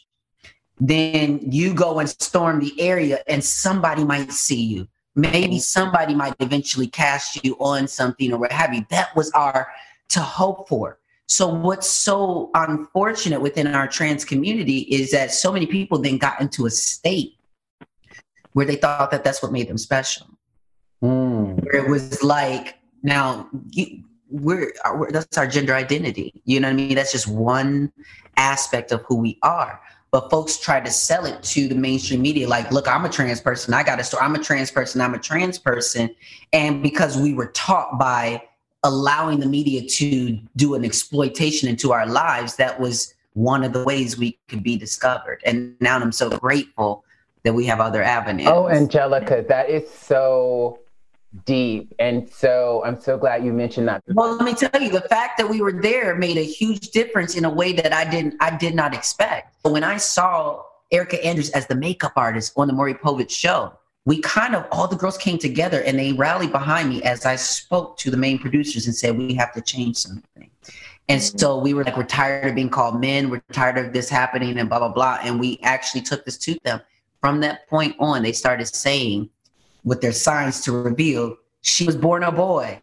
[0.79, 4.87] then you go and storm the area and somebody might see you.
[5.15, 8.85] Maybe somebody might eventually cast you on something or what have you.
[8.89, 9.67] That was our
[10.09, 10.98] to hope for.
[11.29, 16.41] So what's so unfortunate within our trans community is that so many people then got
[16.41, 17.35] into a state
[18.53, 20.27] where they thought that that's what made them special.
[21.03, 21.63] Mm.
[21.63, 26.41] Where it was like, now you, we're, we're, that's our gender identity.
[26.45, 26.95] You know what I mean?
[26.95, 27.93] That's just one
[28.35, 29.79] aspect of who we are.
[30.11, 33.39] But folks try to sell it to the mainstream media, like, look, I'm a trans
[33.39, 33.75] person.
[33.75, 34.23] I got a story.
[34.23, 34.99] I'm a trans person.
[34.99, 36.09] I'm a trans person.
[36.51, 38.41] And because we were taught by
[38.83, 43.83] allowing the media to do an exploitation into our lives, that was one of the
[43.83, 45.41] ways we could be discovered.
[45.45, 47.03] And now I'm so grateful
[47.43, 48.49] that we have other avenues.
[48.49, 50.79] Oh, Angelica, that is so
[51.45, 51.93] deep.
[51.99, 54.03] And so I'm so glad you mentioned that.
[54.07, 57.35] Well, let me tell you, the fact that we were there made a huge difference
[57.35, 59.55] in a way that I didn't I did not expect.
[59.63, 63.73] When I saw Erica Andrews as the makeup artist on the Maury Povich show,
[64.05, 67.35] we kind of all the girls came together and they rallied behind me as I
[67.35, 70.49] spoke to the main producers and said we have to change something.
[71.09, 71.38] And mm-hmm.
[71.38, 73.29] so we were like, we're tired of being called men.
[73.29, 75.19] We're tired of this happening and blah blah blah.
[75.21, 76.81] And we actually took this to them.
[77.21, 79.29] From that point on, they started saying,
[79.83, 82.81] with their signs to reveal, she was born a boy.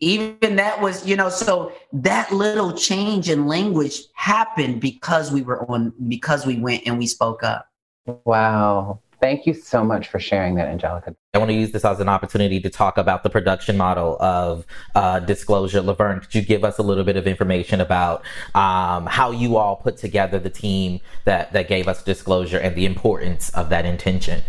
[0.00, 5.64] Even that was, you know, so that little change in language happened because we were
[5.70, 7.68] on, because we went and we spoke up.
[8.24, 9.00] Wow.
[9.24, 11.16] Thank you so much for sharing that, Angelica.
[11.32, 14.66] I want to use this as an opportunity to talk about the production model of
[14.94, 15.80] uh, Disclosure.
[15.80, 18.22] Laverne, could you give us a little bit of information about
[18.54, 22.84] um, how you all put together the team that, that gave us Disclosure and the
[22.84, 24.42] importance of that intention?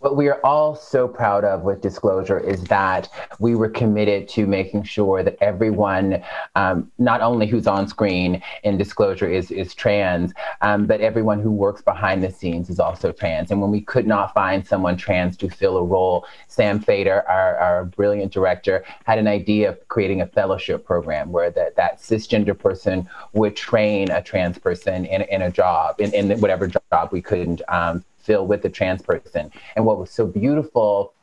[0.00, 4.46] What we are all so proud of with disclosure is that we were committed to
[4.46, 6.22] making sure that everyone
[6.54, 11.50] um, not only who's on screen in disclosure is, is trans um, but everyone who
[11.50, 13.50] works behind the scenes is also trans.
[13.50, 17.56] And when we could not find someone trans to fill a role sam Feder our,
[17.56, 22.56] our brilliant director had an idea of creating a fellowship program where that, that cisgender
[22.56, 27.22] person would train a trans person in, in a job in, in whatever job we
[27.22, 29.50] couldn't um, with a trans person.
[29.74, 31.14] And what was so beautiful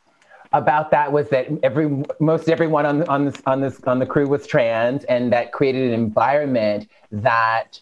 [0.53, 4.27] about that was that every most everyone on on this on this on the crew
[4.27, 7.79] was trans, and that created an environment that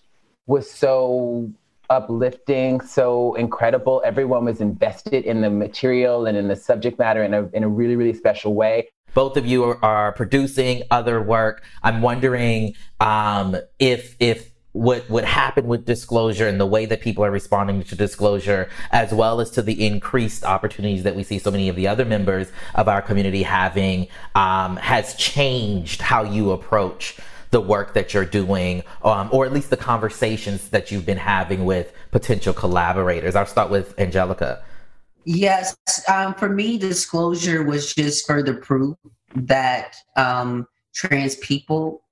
[0.48, 1.52] was so
[1.90, 4.02] uplifting, so incredible.
[4.06, 7.68] Everyone was invested in the material and in the subject matter in a in a
[7.68, 8.88] really really special way.
[9.14, 11.64] Both of you are, are producing other work.
[11.84, 17.26] I'm wondering um, if if what what happened with disclosure and the way that people
[17.26, 21.52] are responding to disclosure as well as to the increased opportunities that we see so
[21.52, 27.18] many of the other members of our community having um, has changed how you approach
[27.52, 31.66] the work that you're doing um, or at least the conversations that you've been having
[31.66, 33.36] with potential collaborators.
[33.36, 34.64] I'll start with angelica.
[35.26, 35.76] Yes
[36.08, 38.98] um, for me disclosure was just further proof
[39.36, 42.04] that um, trans people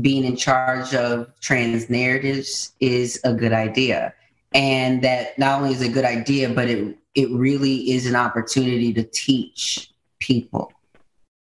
[0.00, 4.14] being in charge of trans narratives is a good idea.
[4.54, 8.92] and that not only is a good idea, but it it really is an opportunity
[8.92, 10.72] to teach people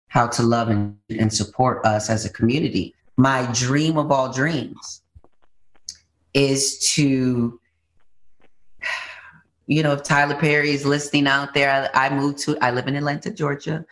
[0.08, 2.94] how to love and, and support us as a community.
[3.16, 5.02] My dream of all dreams
[6.32, 7.60] is to,
[9.66, 12.88] you know, if Tyler Perry is listening out there, I, I moved to, I live
[12.88, 13.84] in Atlanta, Georgia.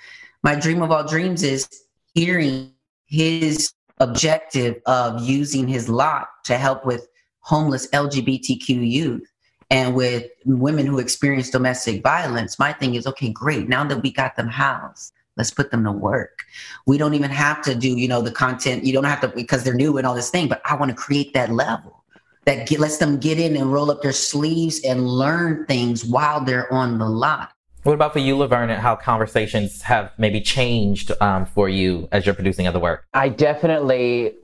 [0.42, 1.68] My dream of all dreams is
[2.14, 2.72] hearing
[3.06, 3.72] his
[4.04, 7.08] objective of using his lot to help with
[7.40, 9.30] homeless LGBTQ youth
[9.70, 12.58] and with women who experience domestic violence.
[12.58, 13.68] My thing is, okay, great.
[13.68, 16.44] Now that we got them housed, let's put them to work.
[16.86, 18.84] We don't even have to do, you know, the content.
[18.84, 20.48] You don't have to because they're new and all this thing.
[20.48, 22.04] But I want to create that level
[22.44, 26.44] that get, lets them get in and roll up their sleeves and learn things while
[26.44, 27.53] they're on the lot.
[27.84, 32.24] What about for you, Laverne, and how conversations have maybe changed um, for you as
[32.24, 33.04] you're producing other work?
[33.12, 34.36] I definitely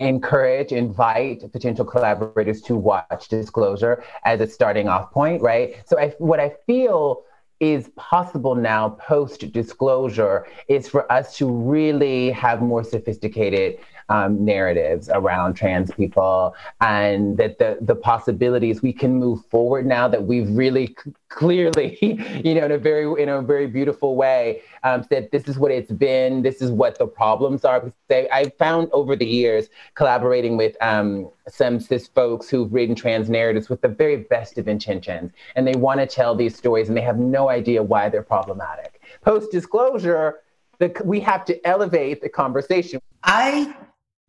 [0.00, 5.76] encourage, invite potential collaborators to watch Disclosure as a starting off point, right?
[5.86, 7.22] So I, what I feel
[7.60, 13.78] is possible now post disclosure is for us to really have more sophisticated
[14.10, 20.08] um, narratives around trans people and that the, the possibilities we can move forward now
[20.08, 21.96] that we've really c- clearly,
[22.44, 25.70] you know, in a very, in a very beautiful way um, said, this is what
[25.70, 27.80] it's been, this is what the problems are.
[27.80, 33.30] Because I found over the years collaborating with um, some cis folks who've written trans
[33.30, 35.30] narratives with the very best of intentions.
[35.54, 39.00] And they want to tell these stories and they have no idea why they're problematic.
[39.22, 40.40] Post disclosure,
[40.80, 43.00] the, we have to elevate the conversation.
[43.22, 43.72] I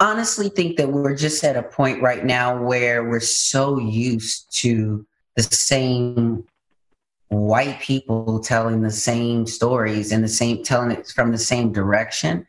[0.01, 5.05] honestly think that we're just at a point right now where we're so used to
[5.37, 6.43] the same
[7.29, 12.45] white people telling the same stories and the same telling it from the same direction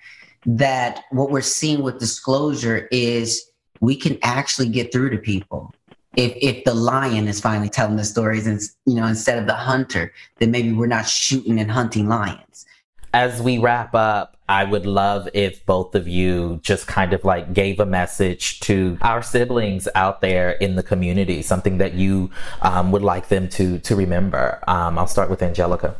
[0.47, 5.73] that what we're seeing with disclosure is we can actually get through to people.
[6.17, 9.55] If if the lion is finally telling the stories and you know instead of the
[9.55, 12.67] hunter then maybe we're not shooting and hunting lions
[13.13, 17.55] as we wrap up I would love if both of you just kind of like
[17.55, 22.93] gave a message to our siblings out there in the community, something that you um,
[22.93, 24.63] would like them to to remember.
[24.69, 25.97] Um, I'll start with Angelica.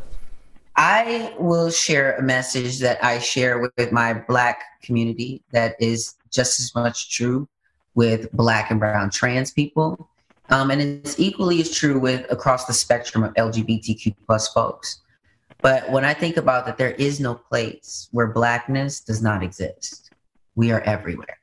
[0.75, 6.59] I will share a message that I share with my Black community that is just
[6.59, 7.47] as much true
[7.95, 10.09] with Black and Brown trans people.
[10.49, 14.99] Um, and it's equally as true with across the spectrum of LGBTQ plus folks.
[15.63, 20.11] But when I think about that, there is no place where blackness does not exist.
[20.55, 21.37] We are everywhere.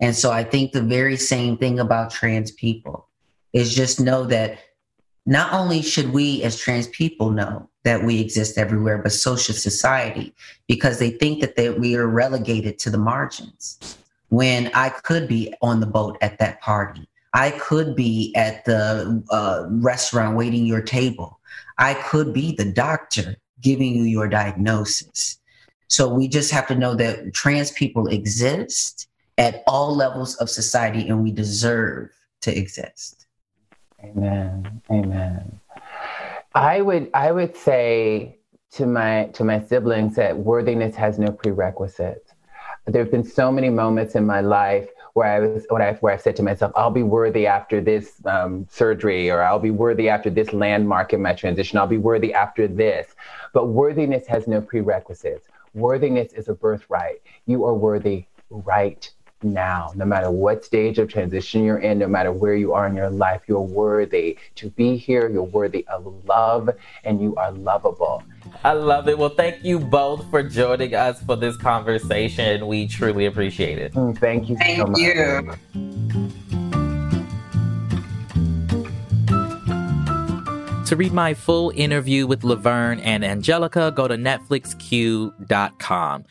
[0.00, 3.08] And so I think the very same thing about trans people
[3.52, 4.60] is just know that
[5.26, 10.32] not only should we as trans people know that we exist everywhere, but social society,
[10.68, 13.98] because they think that they, we are relegated to the margins.
[14.28, 19.22] When I could be on the boat at that party, I could be at the
[19.30, 21.40] uh, restaurant waiting your table.
[21.78, 25.38] I could be the doctor giving you your diagnosis.
[25.88, 31.08] So we just have to know that trans people exist at all levels of society
[31.08, 32.10] and we deserve
[32.42, 33.26] to exist.
[34.02, 34.82] Amen.
[34.90, 35.60] Amen.
[36.54, 38.38] I would I would say
[38.72, 42.32] to my to my siblings that worthiness has no prerequisites.
[42.86, 46.14] There have been so many moments in my life where I was when I where
[46.14, 50.08] I said to myself, I'll be worthy after this um, surgery, or I'll be worthy
[50.08, 51.78] after this landmark in my transition.
[51.78, 53.14] I'll be worthy after this.
[53.52, 55.48] But worthiness has no prerequisites.
[55.74, 57.22] Worthiness is a birthright.
[57.46, 59.10] You are worthy right
[59.44, 62.94] now, no matter what stage of transition you're in, no matter where you are in
[62.94, 65.28] your life, you're worthy to be here.
[65.28, 66.70] You're worthy of love
[67.04, 68.22] and you are lovable.
[68.64, 69.18] I love it.
[69.18, 72.66] Well, thank you both for joining us for this conversation.
[72.66, 73.94] We truly appreciate it.
[73.94, 75.00] Mm, thank you thank so much.
[75.00, 75.52] You.
[80.86, 86.24] To read my full interview with Laverne and Angelica, go to netflixq.com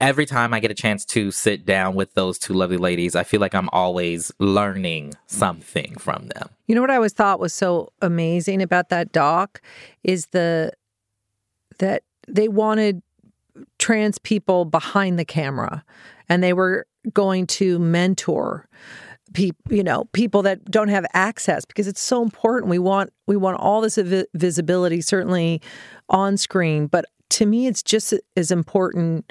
[0.00, 3.24] every time I get a chance to sit down with those two lovely ladies, I
[3.24, 6.48] feel like I'm always learning something from them.
[6.66, 9.60] You know what I always thought was so amazing about that doc
[10.04, 10.72] is the
[11.78, 13.02] that they wanted
[13.78, 15.84] trans people behind the camera
[16.28, 18.68] and they were going to mentor
[19.34, 23.36] people you know people that don't have access because it's so important we want we
[23.36, 25.60] want all this vi- visibility certainly
[26.08, 29.30] on screen but to me it's just as important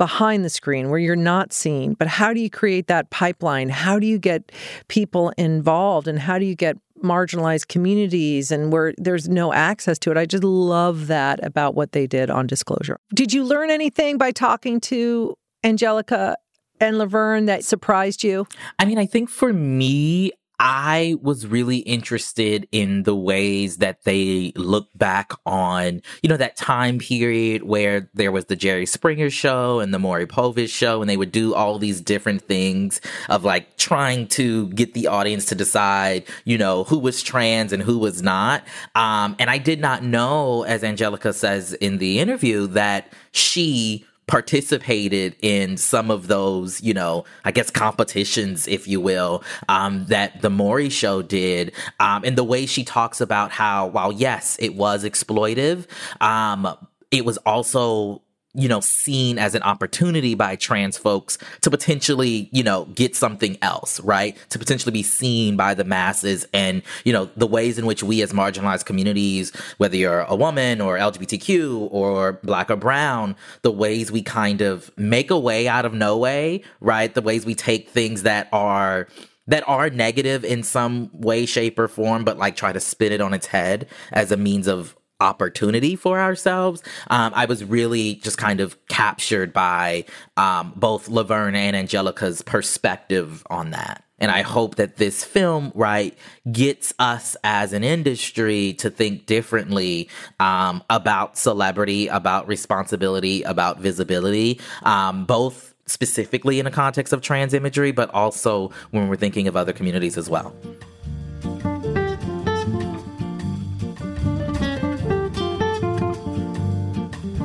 [0.00, 1.92] behind the screen where you're not seen.
[1.92, 3.68] But how do you create that pipeline?
[3.68, 4.50] How do you get
[4.88, 6.08] people involved?
[6.08, 10.16] And how do you get marginalized communities and where there's no access to it?
[10.16, 12.98] I just love that about what they did on Disclosure.
[13.14, 15.34] Did you learn anything by talking to
[15.64, 16.36] Angelica
[16.80, 18.46] and Laverne that surprised you?
[18.78, 20.32] I mean, I think for me,
[20.62, 26.56] I was really interested in the ways that they look back on, you know, that
[26.56, 31.08] time period where there was the Jerry Springer show and the Maury Povich show, and
[31.08, 33.00] they would do all these different things
[33.30, 37.82] of like trying to get the audience to decide, you know, who was trans and
[37.82, 38.62] who was not.
[38.94, 45.34] Um, and I did not know, as Angelica says in the interview, that she participated
[45.42, 50.48] in some of those, you know, I guess competitions, if you will, um, that the
[50.48, 51.72] Maury show did.
[51.98, 55.86] Um, and the way she talks about how, while yes, it was exploitive,
[56.20, 56.76] um,
[57.10, 58.22] it was also
[58.54, 63.56] you know, seen as an opportunity by trans folks to potentially, you know, get something
[63.62, 64.36] else, right?
[64.50, 68.22] To potentially be seen by the masses and, you know, the ways in which we
[68.22, 74.10] as marginalized communities, whether you're a woman or LGBTQ or black or brown, the ways
[74.10, 77.14] we kind of make a way out of no way, right?
[77.14, 79.06] The ways we take things that are
[79.46, 83.20] that are negative in some way, shape, or form, but like try to spin it
[83.20, 86.82] on its head as a means of opportunity for ourselves.
[87.08, 90.04] Um, I was really just kind of captured by
[90.36, 94.04] um, both Laverne and Angelica's perspective on that.
[94.20, 96.16] And I hope that this film, right,
[96.52, 104.60] gets us as an industry to think differently um, about celebrity, about responsibility, about visibility,
[104.82, 109.56] um, both specifically in the context of trans imagery, but also when we're thinking of
[109.56, 110.54] other communities as well.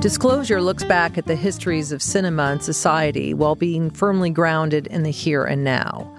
[0.05, 5.01] Disclosure looks back at the histories of cinema and society while being firmly grounded in
[5.01, 6.15] the here and now.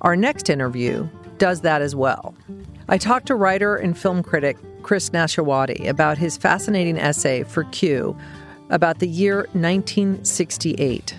[0.00, 1.08] Our next interview
[1.38, 2.34] does that as well.
[2.88, 8.18] I talked to writer and film critic Chris Nashawaty about his fascinating essay for Q
[8.68, 11.14] about the year 1968.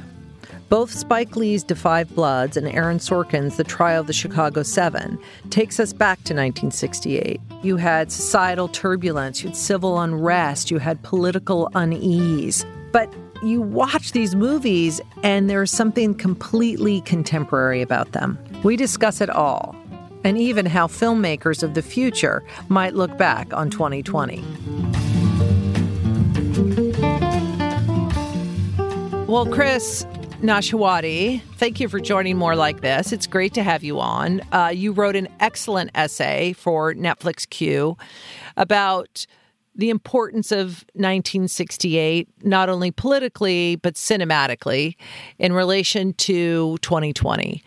[0.68, 5.18] Both Spike Lee's 5 Bloods and Aaron Sorkin's The Trial of the Chicago Seven
[5.50, 7.40] takes us back to 1968.
[7.64, 12.66] You had societal turbulence, you had civil unrest, you had political unease.
[12.92, 18.40] But you watch these movies and there's something completely contemporary about them.
[18.64, 19.76] We discuss it all,
[20.24, 24.44] and even how filmmakers of the future might look back on 2020.
[29.28, 30.04] Well, Chris,
[30.42, 33.12] Nashawaty, thank you for joining More Like This.
[33.12, 34.42] It's great to have you on.
[34.52, 37.96] Uh, you wrote an excellent essay for Netflix Q
[38.58, 39.28] about
[39.76, 44.96] the importance of 1968, not only politically, but cinematically
[45.38, 47.64] in relation to 2020.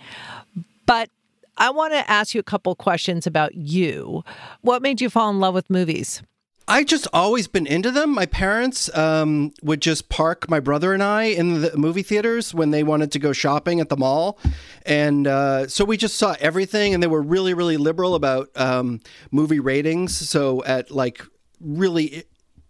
[0.85, 1.11] But
[1.57, 4.25] I want to ask you a couple questions about you.
[4.63, 6.25] What made you fall in love with movies?
[6.67, 8.11] I just always been into them.
[8.11, 12.71] My parents um, would just park my brother and I in the movie theaters when
[12.71, 14.39] they wanted to go shopping at the mall,
[14.87, 16.95] and uh, so we just saw everything.
[16.95, 19.01] And they were really, really liberal about um,
[19.31, 20.17] movie ratings.
[20.17, 21.23] So at like
[21.61, 22.25] really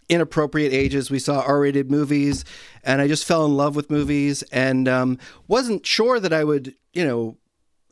[0.09, 2.45] inappropriate ages, we saw R-rated movies,
[2.83, 6.75] and I just fell in love with movies, and um, wasn't sure that I would,
[6.93, 7.39] you know,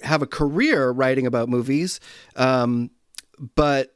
[0.03, 2.01] have a career writing about movies,
[2.35, 2.91] um,
[3.55, 3.92] but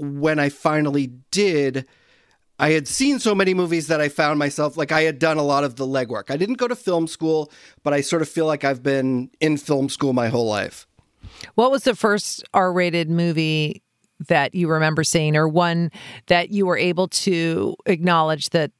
[0.00, 1.86] when I finally did,
[2.58, 5.42] I had seen so many movies that I found myself like I had done a
[5.42, 6.30] lot of the legwork.
[6.30, 9.56] I didn't go to film school, but I sort of feel like I've been in
[9.56, 10.86] film school my whole life.
[11.54, 13.82] What was the first R rated movie
[14.28, 15.90] that you remember seeing, or one
[16.26, 18.70] that you were able to acknowledge that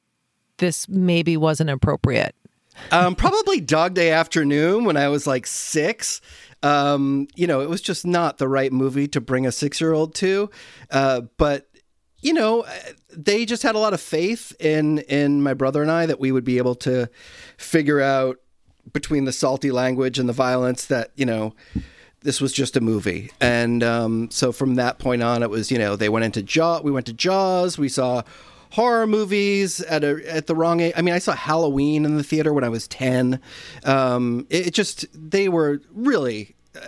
[0.57, 2.35] this maybe wasn't appropriate?
[2.91, 6.21] Um, probably Dog Day Afternoon when I was like six.
[6.63, 9.93] Um, you know, it was just not the right movie to bring a six year
[9.93, 10.49] old to.
[10.89, 11.67] Uh, but
[12.21, 12.65] you know,
[13.11, 16.31] they just had a lot of faith in in my brother and I that we
[16.31, 17.09] would be able to
[17.57, 18.37] figure out
[18.93, 21.55] between the salty language and the violence that you know
[22.21, 23.31] this was just a movie.
[23.39, 26.81] And um, so from that point on, it was you know they went into Jaw.
[26.81, 27.77] We went to Jaws.
[27.77, 28.21] We saw
[28.71, 30.93] horror movies at a at the wrong age.
[30.95, 33.39] I mean, I saw Halloween in the theater when I was ten.
[33.83, 36.55] Um, it, it, just they were really.
[36.75, 36.79] Uh,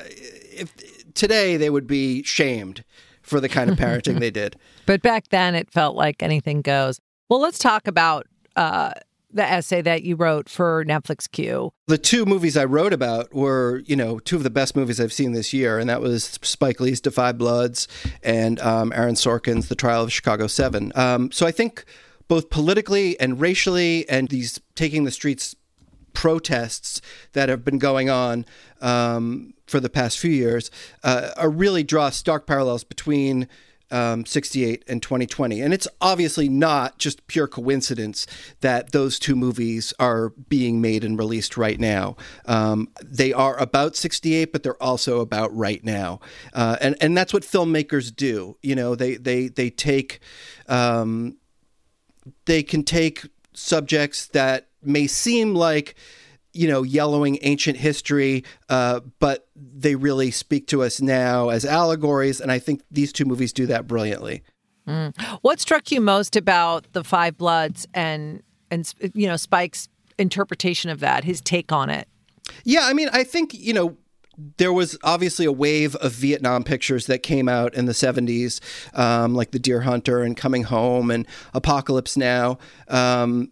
[0.55, 0.73] if
[1.13, 2.83] today they would be shamed
[3.21, 4.55] for the kind of parenting they did.
[4.85, 6.99] But back then, it felt like anything goes.
[7.29, 8.27] Well, let's talk about.
[8.55, 8.91] Uh,
[9.33, 11.73] the essay that you wrote for Netflix Q.
[11.87, 15.13] The two movies I wrote about were, you know, two of the best movies I've
[15.13, 17.87] seen this year, and that was Spike Lee's 5 Bloods
[18.21, 20.91] and um, Aaron Sorkin's The Trial of Chicago Seven.
[20.95, 21.85] Um, so I think
[22.27, 25.55] both politically and racially, and these taking the streets
[26.13, 27.01] protests
[27.33, 28.45] that have been going on
[28.81, 30.71] um, for the past few years,
[31.03, 33.47] uh, are really draw stark parallels between
[33.93, 35.61] um, 68 and 2020.
[35.61, 38.25] And it's obviously not just pure coincidence
[38.61, 42.17] that those two movies are being made and released right now.
[42.45, 46.19] Um, they are about 68, but they're also about right now.
[46.53, 48.57] Uh, and, and that's what filmmakers do.
[48.63, 50.19] You know, they, they, they take,
[50.67, 51.37] um,
[52.45, 55.95] they can take subjects that may seem like
[56.53, 62.39] you know, yellowing ancient history, uh, but they really speak to us now as allegories.
[62.39, 64.43] And I think these two movies do that brilliantly.
[64.87, 65.19] Mm.
[65.41, 70.99] What struck you most about the Five Bloods and and you know Spike's interpretation of
[70.99, 72.07] that, his take on it?
[72.63, 73.97] Yeah, I mean, I think you know
[74.57, 78.59] there was obviously a wave of Vietnam pictures that came out in the 70s,
[78.97, 82.57] um, like The Deer Hunter and Coming Home and Apocalypse Now.
[82.87, 83.51] Um,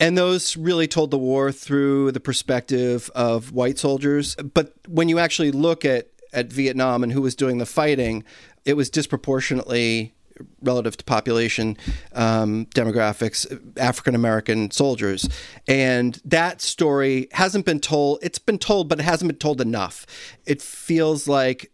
[0.00, 4.34] and those really told the war through the perspective of white soldiers.
[4.36, 8.24] But when you actually look at, at Vietnam and who was doing the fighting,
[8.64, 10.14] it was disproportionately
[10.62, 11.76] relative to population
[12.14, 13.46] um, demographics,
[13.78, 15.28] African American soldiers.
[15.68, 18.20] And that story hasn't been told.
[18.22, 20.06] It's been told, but it hasn't been told enough.
[20.46, 21.70] It feels like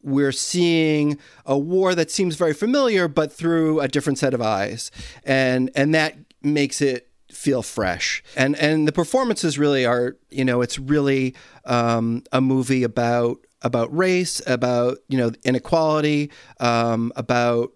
[0.00, 4.92] we're seeing a war that seems very familiar, but through a different set of eyes.
[5.24, 8.22] And, and that makes it feel fresh.
[8.36, 13.94] And and the performances really are, you know, it's really um, a movie about about
[13.96, 16.30] race, about you know inequality,
[16.60, 17.72] um, about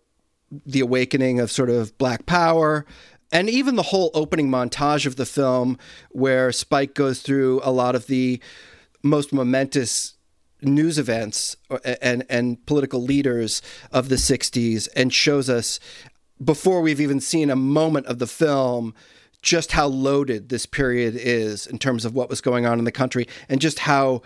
[0.65, 2.87] the awakening of sort of black power.
[3.31, 5.77] And even the whole opening montage of the film,
[6.11, 8.41] where Spike goes through a lot of the
[9.03, 10.15] most momentous
[10.63, 15.79] news events uh, and and political leaders of the 60s and shows us
[16.43, 18.95] before we've even seen a moment of the film
[19.43, 22.93] just how loaded this period is in terms of what was going on in the
[22.93, 24.22] country and just how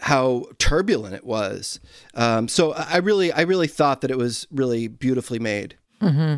[0.00, 1.80] how turbulent it was.
[2.14, 5.76] Um, so I really I really thought that it was really beautifully made.
[6.00, 6.36] Mm-hmm.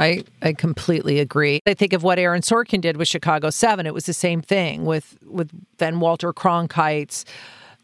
[0.00, 1.60] I I completely agree.
[1.66, 3.86] I think of what Aaron Sorkin did with Chicago Seven.
[3.86, 7.24] It was the same thing with with then Walter Cronkite's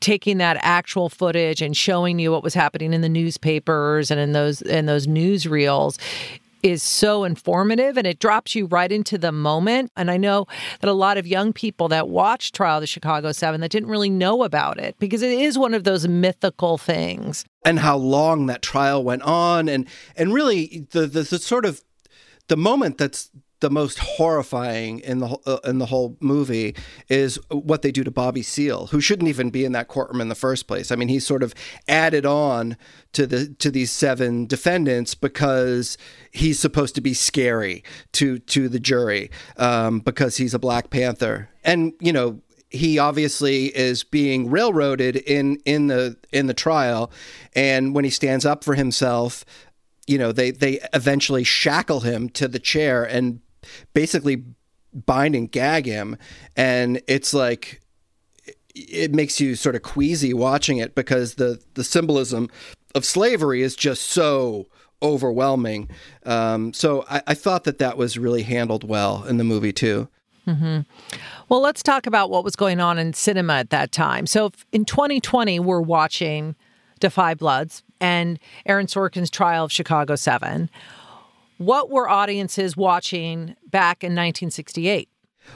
[0.00, 4.32] taking that actual footage and showing you what was happening in the newspapers and in
[4.32, 5.96] those in those newsreels
[6.62, 9.90] is so informative and it drops you right into the moment.
[9.96, 10.46] And I know
[10.80, 13.88] that a lot of young people that watch Trial of the Chicago Seven that didn't
[13.88, 17.44] really know about it because it is one of those mythical things.
[17.64, 19.86] And how long that trial went on and
[20.16, 21.82] and really the the, the sort of
[22.48, 23.30] the moment that's
[23.62, 26.74] the most horrifying in the uh, in the whole movie
[27.08, 30.28] is what they do to Bobby Seale, who shouldn't even be in that courtroom in
[30.28, 30.90] the first place.
[30.90, 31.54] I mean, he's sort of
[31.86, 32.76] added on
[33.12, 35.96] to the to these seven defendants because
[36.32, 41.48] he's supposed to be scary to to the jury um, because he's a Black Panther,
[41.64, 47.12] and you know he obviously is being railroaded in in the in the trial
[47.54, 49.44] and when he stands up for himself
[50.06, 53.40] you know they they eventually shackle him to the chair and
[53.94, 54.44] basically
[55.06, 56.16] bind and gag him
[56.56, 57.80] and it's like
[58.74, 62.48] it makes you sort of queasy watching it because the the symbolism
[62.94, 64.66] of slavery is just so
[65.02, 65.88] overwhelming.
[66.24, 70.08] Um, so I, I, thought that that was really handled well in the movie too.
[70.46, 70.80] Mm-hmm.
[71.48, 74.26] Well, let's talk about what was going on in cinema at that time.
[74.26, 76.54] So in 2020, we're watching
[77.00, 80.70] Da 5 Bloods and Aaron Sorkin's Trial of Chicago Seven
[81.64, 85.08] what were audiences watching back in 1968?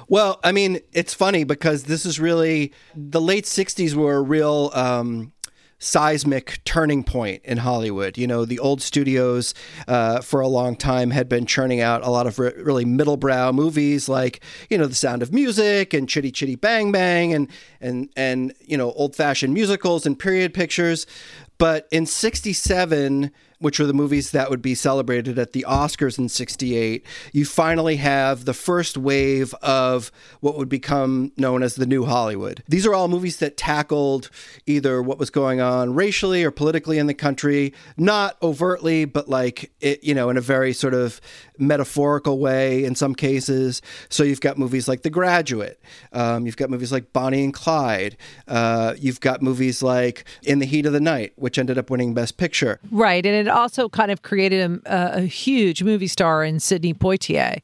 [0.08, 4.70] Well, I mean, it's funny because this is really the late 60s were a real
[4.74, 5.32] um,
[5.78, 8.16] seismic turning point in Hollywood.
[8.16, 9.54] You know, the old studios
[9.86, 13.54] uh, for a long time had been churning out a lot of re- really middlebrow
[13.54, 14.40] movies like,
[14.70, 17.48] you know, The Sound of Music and Chitty Chitty Bang Bang and
[17.80, 21.06] and and you know, old-fashioned musicals and period pictures.
[21.58, 26.28] But in 67, which were the movies that would be celebrated at the Oscars in
[26.28, 32.04] 68, you finally have the first wave of what would become known as the New
[32.04, 32.62] Hollywood.
[32.68, 34.30] These are all movies that tackled
[34.66, 39.72] either what was going on racially or politically in the country, not overtly, but like,
[39.80, 41.20] it, you know, in a very sort of
[41.58, 43.80] metaphorical way in some cases.
[44.08, 45.80] So you've got movies like The Graduate,
[46.12, 48.16] um, you've got movies like Bonnie and Clyde,
[48.48, 52.14] uh, you've got movies like In the Heat of the Night, which ended up winning
[52.14, 52.80] Best Picture.
[52.90, 53.24] Right.
[53.24, 57.60] And it also kind of created a, a huge movie star in Sidney Poitier.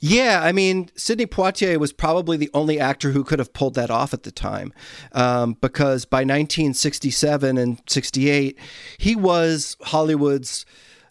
[0.00, 3.90] Yeah, I mean, Sidney Poitier was probably the only actor who could have pulled that
[3.90, 4.72] off at the time,
[5.12, 8.58] um, because by 1967 and 68,
[8.98, 10.64] he was Hollywood's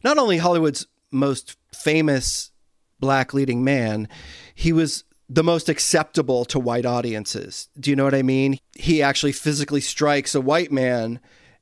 [0.04, 2.52] not only Hollywood's most famous
[3.00, 4.08] black leading man,
[4.54, 7.70] he was the most acceptable to white audiences.
[7.80, 8.60] Do you know what I mean?
[8.76, 11.20] He actually physically strikes a white man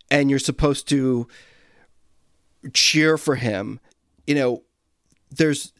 [0.10, 1.28] and you're supposed to
[2.74, 3.80] cheer for him.
[4.26, 4.64] You know,
[5.30, 5.74] there's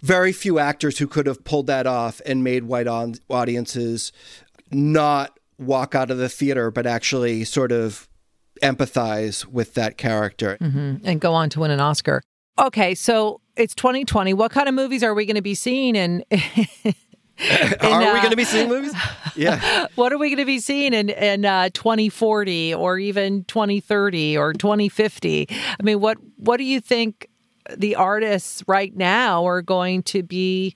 [0.00, 4.12] very few actors who could have pulled that off and made white on- audiences
[4.70, 8.08] not walk out of the theater, but actually sort of
[8.62, 10.96] empathize with that character mm-hmm.
[11.04, 12.22] and go on to win an Oscar.
[12.58, 14.34] Okay, so it's 2020.
[14.34, 15.96] What kind of movies are we going to be seeing?
[15.96, 16.24] And
[17.80, 18.94] are uh, we going to be seeing movies?
[19.34, 19.86] Yeah.
[19.94, 24.52] what are we going to be seeing in in uh, 2040 or even 2030 or
[24.52, 25.48] 2050?
[25.50, 27.30] I mean, what what do you think
[27.74, 30.74] the artists right now are going to be?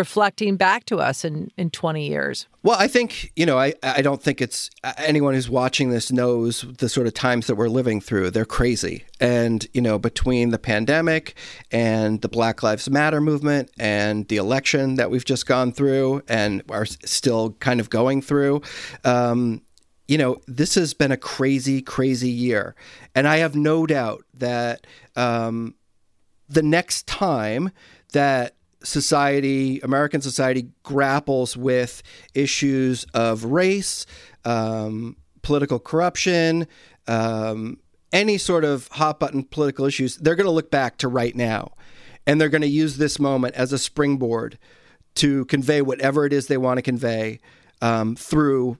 [0.00, 2.46] Reflecting back to us in, in 20 years?
[2.62, 6.62] Well, I think, you know, I, I don't think it's anyone who's watching this knows
[6.78, 8.30] the sort of times that we're living through.
[8.30, 9.04] They're crazy.
[9.20, 11.36] And, you know, between the pandemic
[11.70, 16.62] and the Black Lives Matter movement and the election that we've just gone through and
[16.70, 18.62] are still kind of going through,
[19.04, 19.60] um,
[20.08, 22.74] you know, this has been a crazy, crazy year.
[23.14, 25.74] And I have no doubt that um,
[26.48, 27.70] the next time
[28.14, 32.02] that society, American society, grapples with
[32.34, 34.06] issues of race,
[34.44, 36.66] um, political corruption,
[37.06, 37.78] um,
[38.12, 41.72] any sort of hot button political issues, they're going to look back to right now.
[42.26, 44.58] And they're going to use this moment as a springboard
[45.16, 47.40] to convey whatever it is they want to convey
[47.80, 48.78] um, through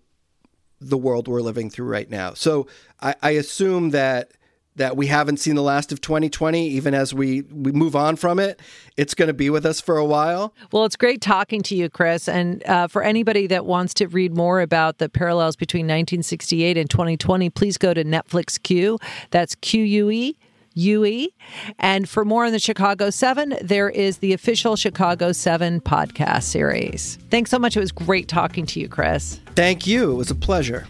[0.80, 2.34] the world we're living through right now.
[2.34, 2.66] So
[3.00, 4.32] I, I assume that
[4.80, 8.38] that we haven't seen the last of 2020 even as we we move on from
[8.38, 8.60] it
[8.96, 11.88] it's going to be with us for a while well it's great talking to you
[11.88, 16.78] chris and uh, for anybody that wants to read more about the parallels between 1968
[16.78, 18.98] and 2020 please go to netflix q
[19.30, 20.36] that's q-u-e
[20.74, 21.28] UE.
[21.80, 27.18] And for more on the Chicago 7, there is the official Chicago 7 podcast series.
[27.28, 27.76] Thanks so much.
[27.76, 29.40] It was great talking to you, Chris.
[29.56, 30.12] Thank you.
[30.12, 30.86] It was a pleasure.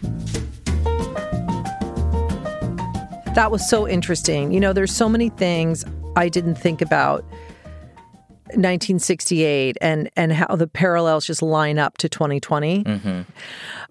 [3.34, 4.52] That was so interesting.
[4.52, 5.84] You know, there's so many things
[6.16, 7.24] I didn't think about
[8.54, 12.82] 1968 and and how the parallels just line up to 2020.
[12.82, 13.20] Mm-hmm.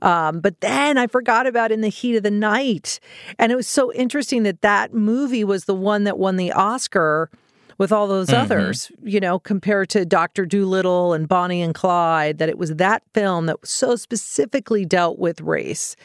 [0.06, 3.00] Um, but then I forgot about in the heat of the night,
[3.38, 7.30] and it was so interesting that that movie was the one that won the Oscar
[7.78, 8.42] with all those mm-hmm.
[8.42, 8.92] others.
[9.02, 13.46] You know, compared to Doctor Dolittle and Bonnie and Clyde, that it was that film
[13.46, 15.96] that so specifically dealt with race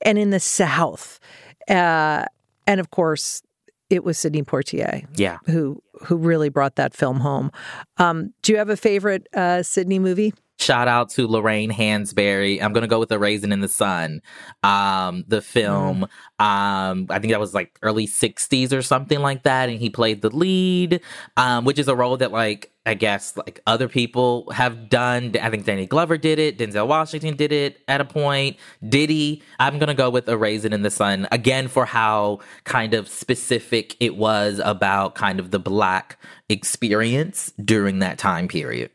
[0.00, 1.20] and in the South.
[1.68, 2.24] Uh,
[2.68, 3.42] and of course,
[3.90, 5.06] it was Sidney Poitier.
[5.16, 5.38] Yeah.
[5.46, 7.50] Who who really brought that film home.
[7.96, 10.34] Um, do you have a favorite uh, Sidney movie?
[10.60, 12.60] Shout out to Lorraine Hansberry.
[12.60, 14.20] I'm gonna go with The Raisin in the Sun.
[14.64, 16.08] Um, the film.
[16.40, 16.44] Mm.
[16.44, 20.20] Um, I think that was like early '60s or something like that, and he played
[20.20, 21.00] the lead,
[21.36, 25.36] um, which is a role that like I guess like other people have done.
[25.40, 26.58] I think Danny Glover did it.
[26.58, 28.56] Denzel Washington did it at a point.
[28.88, 29.42] Diddy.
[29.60, 33.96] I'm gonna go with A Raisin in the Sun again for how kind of specific
[34.00, 38.90] it was about kind of the black experience during that time period.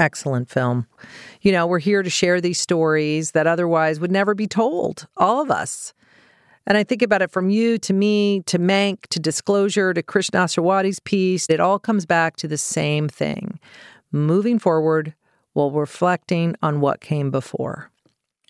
[0.00, 0.86] Excellent film.
[1.42, 5.42] You know, we're here to share these stories that otherwise would never be told, all
[5.42, 5.92] of us.
[6.66, 10.30] And I think about it from you to me to Mank to Disclosure to Chris
[10.30, 11.46] Nashawaty's piece.
[11.50, 13.60] It all comes back to the same thing
[14.10, 15.14] moving forward
[15.52, 17.90] while reflecting on what came before.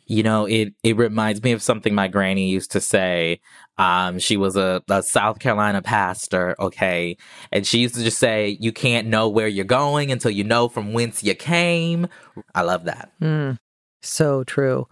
[0.06, 3.40] You know, it, it reminds me of something my granny used to say.
[3.80, 7.16] Um, she was a, a, South Carolina pastor, okay?
[7.50, 10.68] And she used to just say, You can't know where you're going until you know
[10.68, 12.06] from whence you came.
[12.54, 13.10] I love that.
[13.22, 13.58] Mm,
[14.02, 14.86] so true.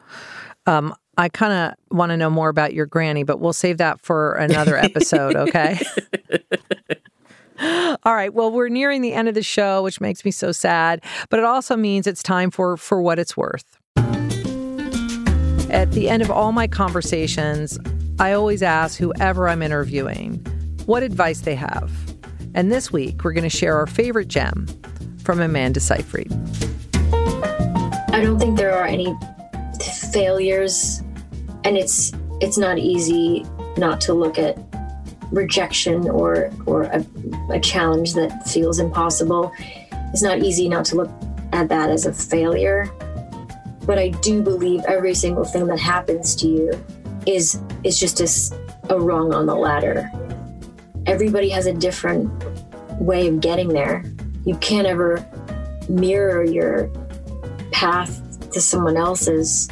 [0.64, 4.00] Um, I kind of want to know more about your granny, but we'll save that
[4.00, 5.78] for another episode, okay?
[8.04, 8.32] All right.
[8.32, 11.44] Well, we're nearing the end of the show, which makes me so sad, but it
[11.44, 13.78] also means it's time for for what it's worth.
[15.68, 17.78] At the end of all my conversations,
[18.20, 20.44] I always ask whoever I'm interviewing
[20.86, 21.92] what advice they have.
[22.52, 24.66] And this week, we're going to share our favorite gem
[25.22, 26.32] from Amanda Seyfried.
[27.04, 29.14] I don't think there are any
[30.12, 31.00] failures,
[31.62, 33.46] and it's it's not easy
[33.76, 34.58] not to look at
[35.30, 37.06] rejection or or a,
[37.50, 39.52] a challenge that feels impossible.
[40.12, 41.10] It's not easy not to look
[41.52, 42.90] at that as a failure
[43.88, 46.84] but I do believe every single thing that happens to you
[47.28, 50.10] is is just a, a rung on the ladder.
[51.06, 52.30] Everybody has a different
[53.00, 54.04] way of getting there.
[54.44, 55.24] You can't ever
[55.88, 56.90] mirror your
[57.70, 59.68] path to someone else's.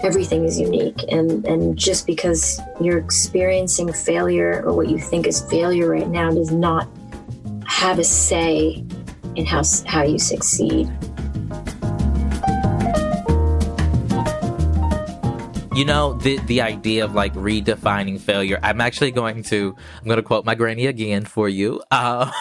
[0.00, 5.40] Everything is unique, and and just because you're experiencing failure or what you think is
[5.42, 6.88] failure right now does not
[7.66, 8.84] have a say
[9.36, 10.90] in how how you succeed.
[15.74, 18.60] You know, the the idea of like redefining failure.
[18.62, 21.82] I'm actually going to I'm going to quote my granny again for you.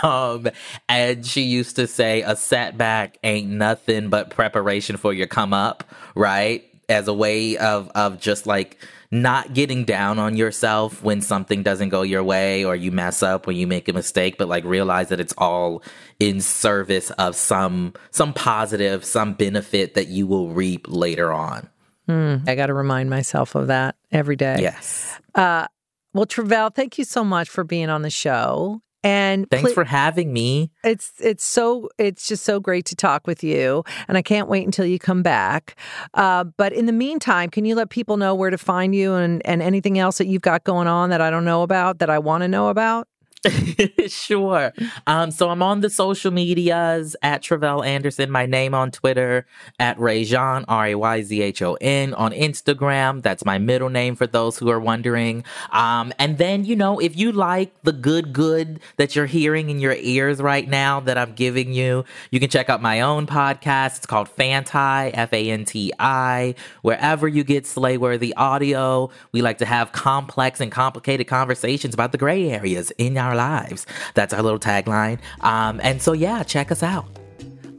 [0.03, 0.49] Um,
[0.89, 5.85] and she used to say, "A setback ain't nothing but preparation for your come up."
[6.13, 6.65] Right?
[6.89, 8.77] As a way of of just like
[9.11, 13.47] not getting down on yourself when something doesn't go your way or you mess up
[13.47, 15.83] when you make a mistake, but like realize that it's all
[16.19, 21.69] in service of some some positive, some benefit that you will reap later on.
[22.11, 24.57] Mm, I got to remind myself of that every day.
[24.59, 25.19] Yes.
[25.33, 25.67] Uh,
[26.13, 28.81] well, Tre'vell, thank you so much for being on the show.
[29.03, 30.69] And thanks pl- for having me.
[30.83, 34.63] It's it's so it's just so great to talk with you, and I can't wait
[34.63, 35.75] until you come back.
[36.13, 39.43] Uh, but in the meantime, can you let people know where to find you and
[39.43, 42.19] and anything else that you've got going on that I don't know about that I
[42.19, 43.07] want to know about?
[44.07, 44.71] sure.
[45.07, 49.47] Um, so I'm on the social medias at Tre'vell Anderson, my name on Twitter,
[49.79, 53.21] at Rayzhon, R A Y Z H O N, on Instagram.
[53.23, 55.43] That's my middle name for those who are wondering.
[55.71, 59.79] Um, and then, you know, if you like the good, good that you're hearing in
[59.79, 63.97] your ears right now that I'm giving you, you can check out my own podcast.
[63.97, 66.53] It's called Fanti, F A N T I.
[66.83, 72.19] Wherever you get Slayworthy audio, we like to have complex and complicated conversations about the
[72.19, 73.85] gray areas in our our lives.
[74.13, 75.19] That's our little tagline.
[75.41, 77.05] Um, and so, yeah, check us out.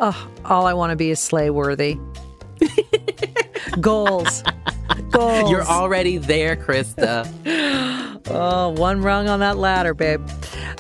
[0.00, 1.98] Oh, all I want to be is slay worthy.
[3.80, 4.42] Goals.
[5.10, 5.50] Goals.
[5.50, 7.28] You're already there, Krista.
[8.30, 10.26] oh, one rung on that ladder, babe.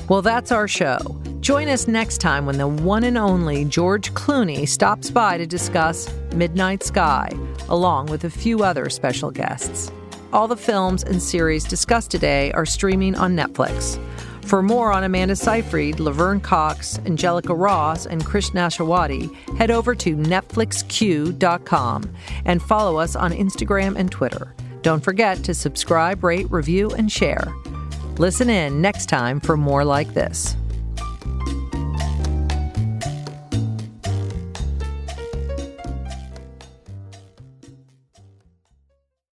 [0.08, 0.98] Well, that's our show.
[1.40, 6.12] Join us next time when the one and only George Clooney stops by to discuss
[6.34, 7.30] Midnight Sky,
[7.68, 9.90] along with a few other special guests.
[10.32, 13.98] All the films and series discussed today are streaming on Netflix.
[14.44, 20.16] For more on Amanda Seyfried, Laverne Cox, Angelica Ross, and Chris Nashawaty, head over to
[20.16, 22.14] NetflixQ.com
[22.44, 24.54] and follow us on Instagram and Twitter.
[24.82, 27.54] Don't forget to subscribe, rate, review, and share.
[28.18, 30.56] Listen in next time for more like this.